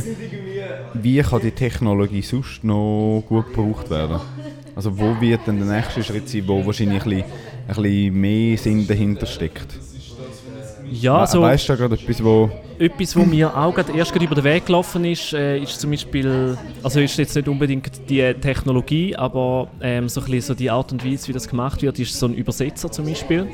wie 0.94 1.20
kann 1.22 1.40
die 1.40 1.50
Technologie 1.50 2.22
sonst 2.22 2.64
noch 2.64 3.22
gut 3.28 3.46
gebraucht 3.52 3.90
werden? 3.90 4.20
Also 4.74 4.98
wo 4.98 5.18
wird 5.20 5.46
denn 5.46 5.58
der 5.58 5.76
nächste 5.76 6.02
Schritt 6.02 6.28
sein, 6.28 6.44
wo 6.46 6.64
wahrscheinlich 6.64 7.04
ein 7.04 7.10
bisschen, 7.10 7.24
ein 7.68 7.74
bisschen 7.74 8.20
mehr 8.20 8.58
Sinn 8.58 8.86
dahinter 8.86 9.26
steckt? 9.26 9.78
Ja, 10.90 11.18
also 11.18 11.40
weißt 11.42 11.68
du 11.68 11.72
da 11.72 11.76
gerade 11.76 11.94
etwas, 11.94 12.22
wo... 12.22 12.50
etwas, 12.78 13.16
was 13.16 13.26
mir 13.26 13.56
auch 13.56 13.74
gerade 13.74 13.92
erst 13.92 14.12
gerade 14.12 14.24
über 14.24 14.34
den 14.34 14.44
Weg 14.44 14.66
gelaufen 14.66 15.04
ist, 15.04 15.32
äh, 15.32 15.58
ist 15.58 15.80
zum 15.80 15.90
Beispiel, 15.90 16.56
also 16.82 17.00
ist 17.00 17.16
jetzt 17.16 17.34
nicht 17.34 17.48
unbedingt 17.48 17.90
die 18.08 18.34
Technologie, 18.34 19.16
aber 19.16 19.68
ähm, 19.80 20.08
so 20.08 20.20
ein 20.20 20.26
bisschen 20.26 20.42
so 20.42 20.54
die 20.54 20.70
Art 20.70 20.92
und 20.92 21.04
Weise, 21.04 21.28
wie 21.28 21.32
das 21.32 21.48
gemacht 21.48 21.82
wird, 21.82 21.98
ist 21.98 22.18
so 22.18 22.26
ein 22.26 22.34
Übersetzer 22.34 22.90
zum 22.90 23.06
Beispiel. 23.06 23.48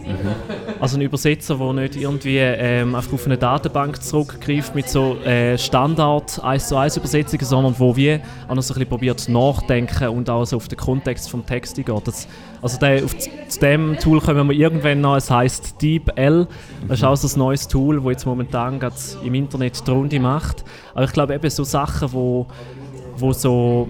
Also 0.80 0.96
ein 0.96 1.02
Übersetzer, 1.02 1.56
der 1.56 1.72
nicht 1.72 1.96
irgendwie 1.96 2.38
ähm, 2.38 2.94
einfach 2.94 3.12
auf 3.12 3.26
eine 3.26 3.38
Datenbank 3.38 4.02
zurückgreift 4.02 4.74
mit 4.74 4.88
so 4.88 5.16
äh, 5.18 5.56
Standard 5.56 6.42
1 6.42 6.68
zu 6.68 6.76
1 6.76 6.96
Übersetzungen, 6.96 7.44
sondern 7.44 7.74
wo 7.78 7.94
wir 7.96 8.20
auch 8.48 8.54
noch 8.54 8.62
so 8.62 8.74
ein 8.74 8.78
bisschen 8.78 8.88
probiert 8.88 9.28
nachdenken 9.28 10.08
und 10.08 10.28
auch 10.28 10.44
so 10.44 10.56
auf 10.56 10.68
den 10.68 10.78
Kontext 10.78 11.30
vom 11.30 11.46
Text 11.46 11.76
geht. 11.76 11.88
Das, 12.04 12.26
also 12.60 12.78
der, 12.78 13.04
auf, 13.04 13.16
zu 13.16 13.60
dem 13.60 13.98
Tool 13.98 14.20
kommen 14.20 14.48
wir 14.48 14.56
irgendwann 14.56 15.00
noch, 15.00 15.16
es 15.16 15.30
heißt 15.30 15.80
DeepL. 15.80 16.46
Das 16.88 16.98
ist 16.98 17.04
auch 17.04 17.16
so 17.16 17.28
ein 17.28 17.38
neues 17.38 17.68
Tool, 17.68 18.00
das 18.00 18.04
jetzt 18.10 18.26
momentan 18.26 18.80
gerade 18.80 18.94
im 19.22 19.34
Internet 19.34 19.86
die 19.86 19.90
Runde 19.90 20.20
macht. 20.20 20.64
Aber 20.94 21.04
ich 21.04 21.12
glaube 21.12 21.34
eben 21.34 21.50
so 21.50 21.64
Sachen, 21.64 22.12
wo, 22.12 22.46
wo 23.16 23.32
so 23.32 23.88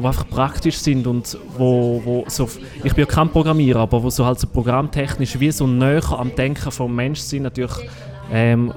wo 0.00 0.06
einfach 0.06 0.28
praktisch 0.30 0.78
sind 0.78 1.06
und 1.06 1.36
wo, 1.58 2.00
wo 2.02 2.24
so, 2.26 2.48
ich 2.82 2.94
bin 2.94 3.04
ja 3.04 3.06
kein 3.06 3.28
Programmierer, 3.28 3.80
aber 3.80 4.02
wo 4.02 4.08
so 4.08 4.24
halt 4.24 4.40
so 4.40 4.46
programmtechnisch 4.46 5.38
wie 5.38 5.50
so 5.50 5.66
näher 5.66 6.18
am 6.18 6.34
Denken 6.34 6.70
vom 6.70 6.96
Mensch 6.96 7.20
sind, 7.20 7.42
natürlich 7.42 7.74
ähm, 8.32 8.72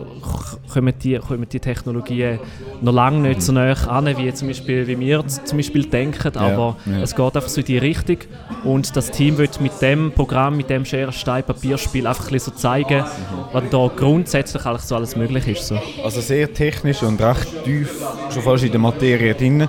kommen, 0.72 0.94
die, 1.02 1.18
kommen 1.18 1.48
die 1.48 1.60
Technologien 1.60 2.40
noch 2.82 2.94
lange 2.94 3.30
nicht 3.30 3.42
so 3.42 3.52
näher 3.52 3.78
an, 3.90 4.06
wie 4.18 4.34
zum 4.34 4.48
Beispiel, 4.48 4.88
wie 4.88 5.00
wir 5.00 5.26
zum 5.28 5.58
Beispiel 5.58 5.86
denken, 5.86 6.36
aber 6.38 6.78
ja. 6.86 7.02
es 7.02 7.16
geht 7.16 7.36
einfach 7.36 7.50
so 7.50 7.62
in 7.62 7.66
die 7.66 7.78
Richtung 7.78 8.18
und 8.64 8.96
das 8.96 9.12
Team 9.12 9.38
wird 9.38 9.62
mit 9.62 9.82
dem 9.82 10.12
Programm, 10.12 10.58
mit 10.58 10.70
dem 10.70 10.86
Schere, 10.86 11.12
Stein, 11.12 11.44
Papierspiel 11.44 12.08
einfach 12.08 12.26
ein 12.28 12.34
bisschen 12.34 12.54
so 12.54 12.60
zeigen, 12.60 13.04
was 13.52 13.64
da 13.70 13.92
grundsätzlich 13.96 14.66
eigentlich 14.66 14.82
so 14.82 14.96
alles 14.96 15.16
möglich 15.16 15.48
ist. 15.48 15.68
So. 15.68 15.80
Also 16.04 16.22
sehr 16.22 16.52
technisch 16.54 17.04
und 17.04 17.22
recht 17.22 17.64
tief, 17.64 18.02
schon 18.32 18.42
fast 18.42 18.64
in 18.64 18.72
der 18.72 18.80
Materie 18.82 19.34
drin. 19.34 19.68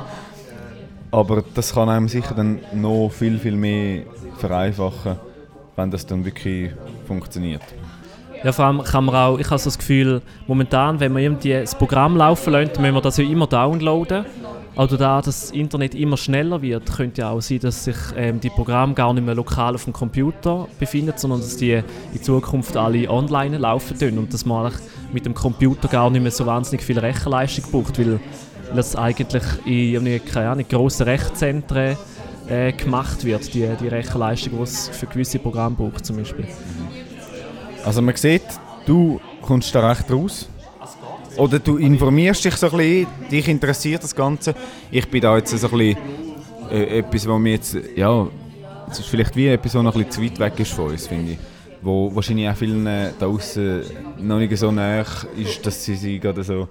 Aber 1.11 1.45
das 1.55 1.73
kann 1.73 1.89
einem 1.89 2.09
sicher 2.09 2.35
dann 2.35 2.59
noch 2.73 3.11
viel, 3.11 3.39
viel 3.39 3.55
mehr 3.55 4.03
vereinfachen, 4.39 5.17
wenn 5.77 5.91
das 5.91 6.05
dann 6.05 6.25
wirklich 6.25 6.73
funktioniert. 7.07 7.63
Ja, 8.45 8.53
vor 8.53 8.67
allem 8.67 8.85
kann 8.85 9.07
man 9.07 9.15
auch, 9.15 9.39
ich 9.39 9.47
habe 9.47 9.59
so 9.59 9.69
das 9.69 9.79
Gefühl, 9.79 10.21
momentan, 10.47 11.01
wenn 11.01 11.15
man 11.15 11.23
irgendwie 11.23 11.53
das 11.53 11.75
Programm 11.75 12.15
laufen 12.15 12.53
lässt, 12.53 12.79
müssen 12.79 12.95
wir 12.95 13.01
das 13.01 13.17
ja 13.17 13.25
immer 13.25 13.47
downloaden. 13.47 14.27
Also 14.77 14.99
da 14.99 15.23
das 15.23 15.51
Internet 15.51 15.95
immer 15.95 16.19
schneller 16.19 16.61
wird, 16.61 16.93
könnte 16.93 17.23
ja 17.23 17.31
auch 17.31 17.41
sein, 17.41 17.61
dass 17.61 17.85
sich 17.85 17.97
ähm, 18.17 18.41
die 18.41 18.51
Programme 18.51 18.93
gar 18.93 19.15
nicht 19.15 19.25
mehr 19.25 19.35
lokal 19.35 19.75
auf 19.75 19.85
dem 19.85 19.95
Computer 19.95 20.69
befinden, 20.79 21.15
sondern 21.17 21.41
dass 21.41 21.57
die 21.57 21.81
in 22.13 22.23
Zukunft 22.23 22.77
alle 22.77 23.09
online 23.09 23.57
laufen 23.57 23.99
tun 23.99 24.19
und 24.19 24.35
dass 24.35 24.45
man 24.45 24.71
mit 25.11 25.25
dem 25.25 25.33
Computer 25.33 25.89
gar 25.89 26.11
nicht 26.11 26.21
mehr 26.21 26.31
so 26.31 26.45
wahnsinnig 26.45 26.85
viel 26.85 26.99
Rechenleistung 26.99 27.71
braucht, 27.73 27.99
weil 27.99 28.21
das 28.77 28.95
eigentlich 28.95 29.43
in 29.65 30.21
keine 30.27 30.51
Ahnung, 30.51 30.67
grossen 30.69 31.05
Rechenzentren 31.05 31.97
äh, 32.49 32.73
gemacht 32.73 33.25
wird, 33.25 33.55
die, 33.55 33.67
die 33.81 33.89
Rechenleistung, 33.89 34.59
die 34.59 34.63
es 34.65 34.89
für 34.89 35.07
gewisse 35.07 35.39
Programme 35.39 35.77
braucht 35.77 36.05
zum 36.05 36.17
Beispiel. 36.17 36.47
Also 37.85 38.01
man 38.01 38.17
sieht, 38.17 38.43
du 38.87 39.21
kommst 39.43 39.75
da 39.75 39.89
recht 39.89 40.11
raus. 40.11 40.49
Oder 41.37 41.59
du 41.59 41.77
informierst 41.77 42.45
dich 42.45 42.55
so 42.57 42.71
ein 42.71 42.77
bisschen, 42.77 43.07
dich 43.31 43.49
interessiert 43.49 44.03
das 44.05 44.15
Ganze. 44.15 44.55
Ich 44.91 45.09
bin 45.09 45.21
da 45.21 45.37
jetzt 45.37 45.51
so 45.57 45.67
ein 45.67 45.79
bisschen 45.79 45.99
äh, 46.71 46.99
etwas, 46.99 47.29
was 47.29 47.39
mir 47.41 47.53
jetzt, 47.53 47.77
ja, 47.97 48.27
es 48.91 49.01
ist 49.01 49.09
vielleicht 49.09 49.35
wie 49.35 49.49
etwas, 49.49 49.75
was 49.75 49.83
noch 49.83 49.97
ein 49.97 50.05
bisschen 50.05 50.13
zu 50.13 50.23
weit 50.23 50.39
weg 50.39 50.61
ist 50.61 50.73
von 50.73 50.91
uns, 50.91 51.07
finde 51.07 51.33
ich. 51.33 51.39
Wo 51.83 52.15
wahrscheinlich 52.15 52.49
auch 52.49 52.57
vielen 52.57 52.87
äh, 52.87 53.11
da 53.19 53.27
außen 53.27 53.83
noch 54.21 54.39
nicht 54.39 54.57
so 54.57 54.71
nah 54.71 55.01
ist, 55.01 55.67
dass 55.67 55.85
sie 55.85 55.97
sich 55.97 56.21
gerade 56.21 56.45
so 56.45 56.69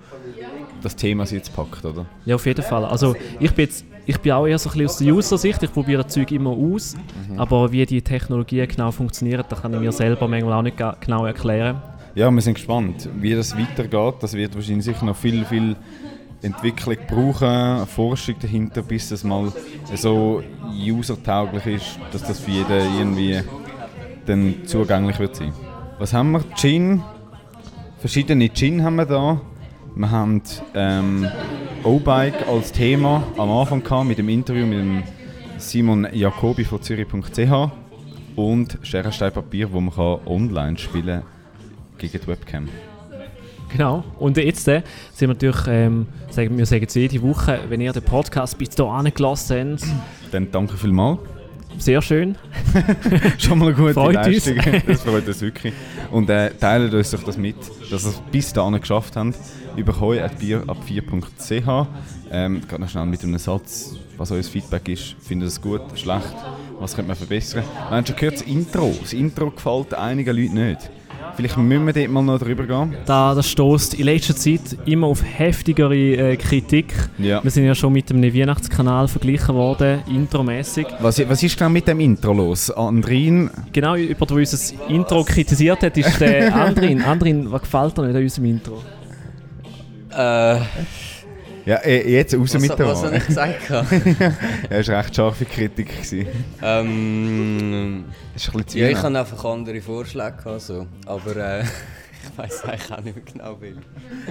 das 0.81 0.95
Thema 0.95 1.25
jetzt 1.25 1.53
packt, 1.55 1.83
oder? 1.85 2.05
Ja, 2.25 2.35
auf 2.35 2.45
jeden 2.45 2.63
Fall. 2.63 2.85
Also 2.85 3.15
ich 3.39 3.53
bin 3.53 3.65
jetzt 3.65 3.85
ich 4.05 4.19
bin 4.19 4.31
auch 4.33 4.45
eher 4.45 4.57
so 4.59 4.69
ein 4.69 4.77
bisschen 4.77 4.87
aus 4.87 4.97
der 4.97 5.13
User-Sicht, 5.13 5.63
ich 5.63 5.71
probiere 5.73 6.03
das 6.03 6.13
Zeug 6.13 6.31
immer 6.31 6.51
aus, 6.51 6.95
aber 7.37 7.71
wie 7.71 7.85
die 7.85 8.01
Technologien 8.01 8.67
genau 8.67 8.91
funktionieren, 8.91 9.43
das 9.47 9.61
kann 9.61 9.73
ich 9.73 9.79
mir 9.79 9.91
selber 9.91 10.27
manchmal 10.27 10.53
auch 10.53 10.61
nicht 10.61 10.77
genau 10.99 11.25
erklären. 11.25 11.81
Ja, 12.15 12.29
wir 12.29 12.41
sind 12.41 12.55
gespannt, 12.55 13.09
wie 13.19 13.33
das 13.33 13.57
weitergeht. 13.57 14.21
Das 14.21 14.33
wird 14.33 14.53
wahrscheinlich 14.53 14.85
sicher 14.85 15.03
noch 15.03 15.15
viel, 15.15 15.43
viel 15.45 15.75
Entwicklung 16.43 16.97
brauchen, 17.07 17.87
Forschung 17.87 18.35
dahinter, 18.39 18.83
bis 18.83 19.09
es 19.09 19.23
mal 19.23 19.51
so 19.95 20.43
usertauglich 20.87 21.65
ist, 21.65 21.99
dass 22.11 22.23
das 22.23 22.39
für 22.39 22.51
jeden 22.51 22.97
irgendwie 22.99 23.41
dann 24.27 24.55
zugänglich 24.65 25.17
wird 25.17 25.35
sein. 25.35 25.53
Was 25.97 26.13
haben 26.13 26.31
wir? 26.31 26.43
Gin. 26.55 27.01
Verschiedene 27.97 28.53
Gin 28.53 28.83
haben 28.83 28.97
wir 28.97 29.05
da. 29.05 29.41
Wir 29.95 30.11
haben 30.11 30.41
ähm, 30.75 31.27
O-Bike 31.85 32.47
als 32.47 32.71
Thema 32.71 33.23
am 33.37 33.51
Anfang 33.51 33.83
gehabt, 33.83 34.07
mit 34.07 34.17
dem 34.17 34.29
Interview 34.29 34.65
mit 34.65 34.77
dem 34.77 35.03
Simon 35.57 36.07
Jacobi 36.13 36.63
von 36.63 36.81
Zürich.ch 36.81 37.71
und 38.37 38.77
Schere, 38.83 39.11
Stein, 39.11 39.33
Papier, 39.33 39.71
wo 39.73 39.81
man 39.81 39.93
kann 39.93 40.19
online 40.25 40.77
spielen 40.77 41.23
gegen 41.97 42.21
die 42.21 42.27
Webcam. 42.27 42.69
Genau. 43.69 44.03
Und 44.17 44.37
jetzt 44.37 44.65
äh, 44.69 44.83
sind 45.11 45.27
wir 45.27 45.33
natürlich, 45.33 45.67
ähm, 45.67 46.07
sagen, 46.29 46.57
wir 46.57 46.65
sagen 46.65 46.85
es 46.87 46.93
jede 46.93 47.21
Woche, 47.21 47.59
wenn 47.67 47.81
ihr 47.81 47.91
den 47.91 48.03
Podcast 48.03 48.57
bis 48.57 48.69
hier 48.75 48.85
angelassen 48.85 49.77
habt, 49.77 50.33
Dann 50.33 50.49
danke 50.51 50.77
vielmals. 50.77 51.19
Sehr 51.77 52.01
schön. 52.01 52.35
Schon 53.37 53.59
mal 53.59 53.67
eine 53.67 53.75
gute 53.75 53.93
Freut 53.93 54.15
Leistung. 54.15 54.57
uns. 54.57 54.65
das 54.87 55.01
freut 55.01 55.27
uns 55.27 55.41
wirklich. 55.41 55.73
Und 56.11 56.29
äh, 56.29 56.51
teilt 56.51 56.93
uns 56.93 57.11
doch 57.11 57.23
das 57.23 57.37
mit, 57.37 57.55
dass 57.91 58.05
ihr 58.05 58.09
es 58.09 58.21
bis 58.31 58.53
dahin 58.53 58.79
geschafft 58.79 59.15
habt. 59.15 59.35
Über 59.75 59.99
heu.bierab4.ch 59.99 61.87
ähm, 62.31 62.61
Gerade 62.67 62.81
noch 62.81 62.89
schnell 62.89 63.05
mit 63.05 63.23
einem 63.23 63.37
Satz, 63.37 63.95
was 64.17 64.31
euer 64.31 64.43
Feedback 64.43 64.87
ist. 64.89 65.15
Findet 65.21 65.47
ihr 65.47 65.49
es 65.49 65.61
gut, 65.61 65.81
schlecht? 65.95 66.33
Was 66.79 66.95
könnte 66.95 67.09
man 67.09 67.17
verbessern? 67.17 67.63
Wir 67.63 67.89
haben 67.97 68.05
schon 68.05 68.15
gehört, 68.15 68.35
das 68.35 68.41
Intro. 68.43 68.95
Das 69.01 69.13
Intro 69.13 69.51
gefällt 69.51 69.93
einigen 69.93 70.35
Leuten 70.35 70.53
nicht. 70.53 70.89
Vielleicht 71.35 71.57
müssen 71.57 71.85
wir 71.85 71.93
dort 71.93 72.09
mal 72.09 72.21
noch 72.21 72.39
drüber 72.39 72.63
gehen. 72.65 72.95
Da, 73.05 73.33
das 73.33 73.49
stößt 73.49 73.95
in 73.95 74.05
letzter 74.05 74.35
Zeit 74.35 74.77
immer 74.85 75.07
auf 75.07 75.23
heftigere 75.23 75.95
äh, 75.95 76.37
Kritik. 76.37 76.93
Ja. 77.17 77.43
Wir 77.43 77.51
sind 77.51 77.65
ja 77.65 77.73
schon 77.75 77.93
mit 77.93 78.11
einem 78.11 78.33
Weihnachtskanal 78.33 79.07
verglichen 79.07 79.55
worden, 79.55 80.01
intromäßig. 80.07 80.87
Was, 80.99 81.27
was 81.27 81.41
ist 81.43 81.57
genau 81.57 81.69
mit 81.69 81.87
dem 81.87 81.99
Intro 81.99 82.33
los? 82.33 82.69
Andrin, 82.71 83.49
Genau, 83.71 83.95
über 83.95 84.25
der 84.25 84.37
unser 84.37 84.89
Intro 84.89 85.23
kritisiert 85.23 85.81
hat, 85.81 85.97
ist 85.97 86.19
der 86.19 86.53
Andrin. 86.67 87.01
Andrin, 87.01 87.51
was 87.51 87.61
gefällt 87.61 87.97
dir 87.97 88.03
nicht 88.03 88.15
an 88.15 88.21
unserem 88.23 88.45
Intro? 88.45 88.81
Äh, 90.15 90.57
ja, 91.65 91.77
äh, 91.77 92.11
jetzt 92.11 92.35
raus 92.35 92.53
was, 92.53 92.61
mit 92.61 92.77
der 92.77 92.87
was 92.87 93.03
habe 93.03 93.17
ich 93.17 93.25
gesagt? 93.25 93.69
Er 94.69 94.87
war 94.87 94.99
recht 94.99 95.15
scharfe 95.15 95.45
Kritik. 95.45 95.89
ähm, 96.61 98.05
Das 98.33 98.43
ist 98.43 98.49
ein 98.49 98.53
bisschen 98.53 98.67
zu 98.67 98.79
ja, 98.79 98.89
ich 98.89 98.97
hatte 98.97 99.19
einfach 99.19 99.45
andere 99.45 99.81
Vorschläge, 99.81 100.37
gehabt, 100.43 100.61
so. 100.61 100.87
aber 101.05 101.35
äh, 101.35 101.63
ich 101.63 102.37
weiß 102.37 102.63
eigentlich 102.63 102.91
auch 102.91 103.01
nicht 103.01 103.15
mehr 103.15 103.25
genau 103.33 103.57
wie. 103.61 103.75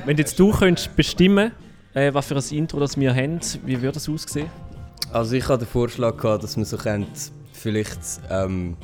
Wenn 0.05 0.19
jetzt 0.19 0.39
du 0.39 0.51
könntest 0.51 0.95
bestimmen 0.95 1.53
äh, 1.95 2.13
was 2.15 2.27
für 2.27 2.37
ein 2.37 2.57
Intro 2.57 2.81
das 2.81 2.99
wir 2.99 3.15
haben, 3.15 3.41
wie 3.65 3.81
würde 3.81 3.99
es 3.99 4.09
aussehen? 4.09 4.51
Also 5.13 5.35
ich 5.37 5.47
hatte 5.49 5.65
den 5.65 5.69
Vorschlag, 5.69 6.17
gehabt, 6.17 6.43
dass 6.43 6.57
man 6.57 6.65
so 6.65 6.77
könnt, 6.77 7.33
vielleicht, 7.53 8.01
ähm, 8.31 8.77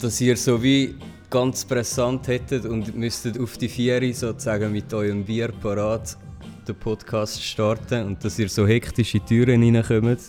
dass 0.00 0.20
ihr 0.20 0.36
so 0.36 0.62
wie 0.62 0.94
ganz 1.28 1.64
pressant 1.64 2.28
hättet 2.28 2.66
und 2.66 2.96
müsstet 2.96 3.38
auf 3.38 3.56
die 3.56 3.68
Vieri 3.68 4.12
sozusagen 4.12 4.72
mit 4.72 4.92
eurem 4.92 5.24
Bier 5.24 5.50
parat 5.60 6.16
den 6.66 6.74
Podcast 6.76 7.42
starten 7.42 8.06
und 8.06 8.24
dass 8.24 8.38
ihr 8.38 8.48
so 8.48 8.66
hektisch 8.66 9.14
in 9.14 9.20
die 9.28 9.44
Türen 9.44 9.76
reinkommt 9.76 10.20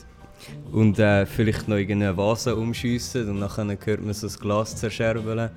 und 0.71 0.99
äh, 0.99 1.25
vielleicht 1.25 1.67
noch 1.67 1.77
irgendeine 1.77 2.15
Vase 2.15 2.55
umschiessen 2.55 3.29
und 3.29 3.39
nachher 3.39 3.65
hört 3.65 4.01
man 4.01 4.13
so 4.13 4.27
das 4.27 4.39
Glas 4.39 4.75
zerscherbeln 4.75 5.49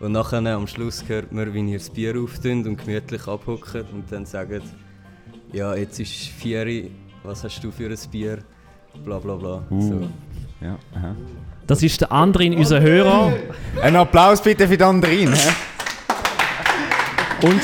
und 0.00 0.12
nachher 0.12 0.44
am 0.46 0.66
Schluss 0.66 1.04
hört 1.06 1.32
man, 1.32 1.52
wie 1.54 1.72
ihr 1.72 1.78
das 1.78 1.90
Bier 1.90 2.20
auftünt 2.20 2.66
und 2.66 2.76
gemütlich 2.76 3.26
abhockt 3.28 3.74
und 3.92 4.10
dann 4.10 4.26
sagt, 4.26 4.62
ja 5.52 5.74
jetzt 5.74 6.00
ist 6.00 6.12
Vieri, 6.12 6.90
was 7.22 7.44
hast 7.44 7.62
du 7.62 7.70
für 7.70 7.88
ein 7.88 8.10
Bier? 8.10 8.38
Bla 9.04 9.18
bla 9.18 9.36
bla. 9.36 9.64
Uh. 9.70 9.80
So. 9.80 10.08
Ja, 10.60 10.78
aha. 10.94 11.16
Das 11.66 11.82
ist 11.82 12.00
der 12.00 12.12
Andrin, 12.12 12.54
unser 12.54 12.80
Hörer. 12.80 13.32
Ein 13.80 13.96
Applaus 13.96 14.42
bitte 14.42 14.68
für 14.68 14.76
den 14.76 14.86
anderen. 14.86 15.32
hä? 15.32 15.50
Und 17.42 17.60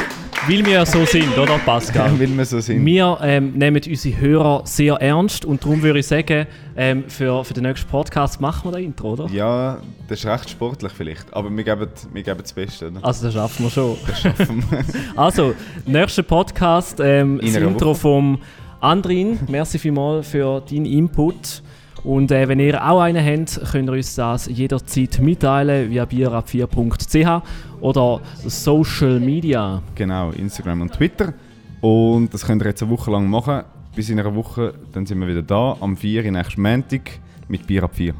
weil 0.49 0.65
wir 0.65 0.87
so 0.87 1.05
sind, 1.05 1.37
oder 1.37 1.59
Pascal? 1.59 2.11
Weil 2.19 2.35
wir 2.35 2.45
so 2.47 2.59
sind. 2.61 2.85
Wir 2.85 3.19
ähm, 3.21 3.53
nehmen 3.53 3.83
unsere 3.87 4.19
Hörer 4.19 4.63
sehr 4.65 4.95
ernst 4.95 5.45
und 5.45 5.63
darum 5.63 5.83
würde 5.83 5.99
ich 5.99 6.07
sagen, 6.07 6.47
ähm, 6.75 7.05
für, 7.09 7.45
für 7.45 7.53
den 7.53 7.65
nächsten 7.65 7.87
Podcast 7.91 8.41
machen 8.41 8.71
wir 8.71 8.73
das 8.73 8.81
Intro, 8.81 9.13
oder? 9.13 9.27
Ja, 9.27 9.79
das 10.09 10.21
ist 10.21 10.27
recht 10.27 10.49
sportlich 10.49 10.93
vielleicht, 10.93 11.35
aber 11.35 11.55
wir 11.55 11.65
geben, 11.65 11.89
wir 12.15 12.23
geben 12.23 12.41
das 12.41 12.53
Beste. 12.55 12.89
Oder? 12.89 13.05
Also 13.05 13.27
das 13.27 13.35
schaffen 13.35 13.65
wir 13.67 13.71
schon. 13.71 13.97
Schaffen 14.21 14.65
wir. 14.71 14.85
Also, 15.17 15.55
nächster 15.85 16.23
Podcast, 16.23 16.99
ähm, 17.01 17.41
das 17.43 17.55
Intro 17.55 17.91
Woche. 17.91 17.95
vom 18.01 18.39
Andrin. 18.81 19.39
Merci 19.49 19.79
vielmals 19.79 20.29
für 20.29 20.63
deinen 20.63 20.87
Input. 20.87 21.63
Und 22.09 22.31
äh, 22.31 22.49
wenn 22.49 22.59
ihr 22.59 22.83
auch 22.83 23.03
einen 23.03 23.23
habt, 23.23 23.61
könnt 23.71 23.91
ihr 23.91 23.93
uns 23.93 24.15
das 24.15 24.47
jederzeit 24.47 25.21
mitteilen 25.21 25.91
via 25.91 26.05
bierab4.ch 26.05 27.43
oder 27.83 28.23
Social 28.47 29.21
Media. 29.21 29.83
Genau, 29.95 30.31
Instagram 30.31 30.81
und 30.81 30.95
Twitter. 30.95 31.35
Und 31.83 32.33
das 32.33 32.47
könnt 32.47 32.63
ihr 32.63 32.69
jetzt 32.69 32.83
eine 32.83 32.91
Woche 32.91 33.11
lang 33.11 33.29
machen. 33.29 33.61
Bis 33.95 34.09
in 34.09 34.19
einer 34.19 34.35
Woche, 34.35 34.73
dann 34.91 35.05
sind 35.05 35.19
wir 35.19 35.29
wieder 35.29 35.43
da, 35.43 35.77
am 35.81 35.99
4. 35.99 36.33
nächsten 36.33 36.63
Montag 36.63 37.11
mit 37.47 37.67
Bier 37.67 37.83
ab 37.83 37.91
4. 37.93 38.15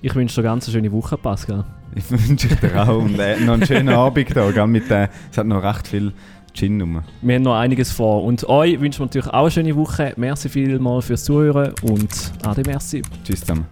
Ich 0.00 0.14
wünsche 0.14 0.36
dir 0.40 0.48
eine 0.48 0.54
ganz 0.54 0.72
schöne 0.72 0.90
Woche, 0.90 1.18
Pascal. 1.18 1.66
Ich 1.94 2.10
wünsche 2.10 2.48
dir 2.56 2.88
auch 2.88 3.02
und 3.02 3.18
äh, 3.18 3.38
noch 3.40 3.52
einen 3.52 3.66
schönen 3.66 3.88
Abend 3.94 4.34
da, 4.34 4.50
gell, 4.50 4.66
mit, 4.66 4.90
äh, 4.90 5.08
es 5.30 5.36
hat 5.36 5.46
noch 5.46 5.62
recht 5.62 5.88
viel 5.88 6.14
Gin 6.54 6.80
rum. 6.80 7.02
Wir 7.22 7.36
haben 7.36 7.42
noch 7.42 7.56
einiges 7.56 7.92
vor. 7.92 8.24
Und 8.24 8.48
euch 8.48 8.80
wünschen 8.80 9.00
wir 9.00 9.06
natürlich 9.06 9.28
auch 9.28 9.42
eine 9.42 9.50
schöne 9.50 9.76
Woche. 9.76 10.12
Merci 10.16 10.48
vielmals 10.48 11.06
fürs 11.06 11.24
Zuhören 11.24 11.74
und 11.82 12.32
ade 12.42 12.62
merci. 12.66 13.02
Tschüss 13.24 13.40
zusammen. 13.40 13.66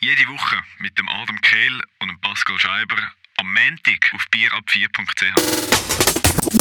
Jede 0.00 0.28
Woche 0.28 0.56
mit 0.80 0.98
dem 0.98 1.08
Adam 1.08 1.40
Kehl 1.42 1.80
und 2.00 2.08
dem 2.08 2.20
Pascal 2.20 2.58
Scheiber 2.58 2.96
am 3.36 3.54
Montag 3.54 4.12
auf 4.14 4.26
bierab4.ch. 4.32 6.60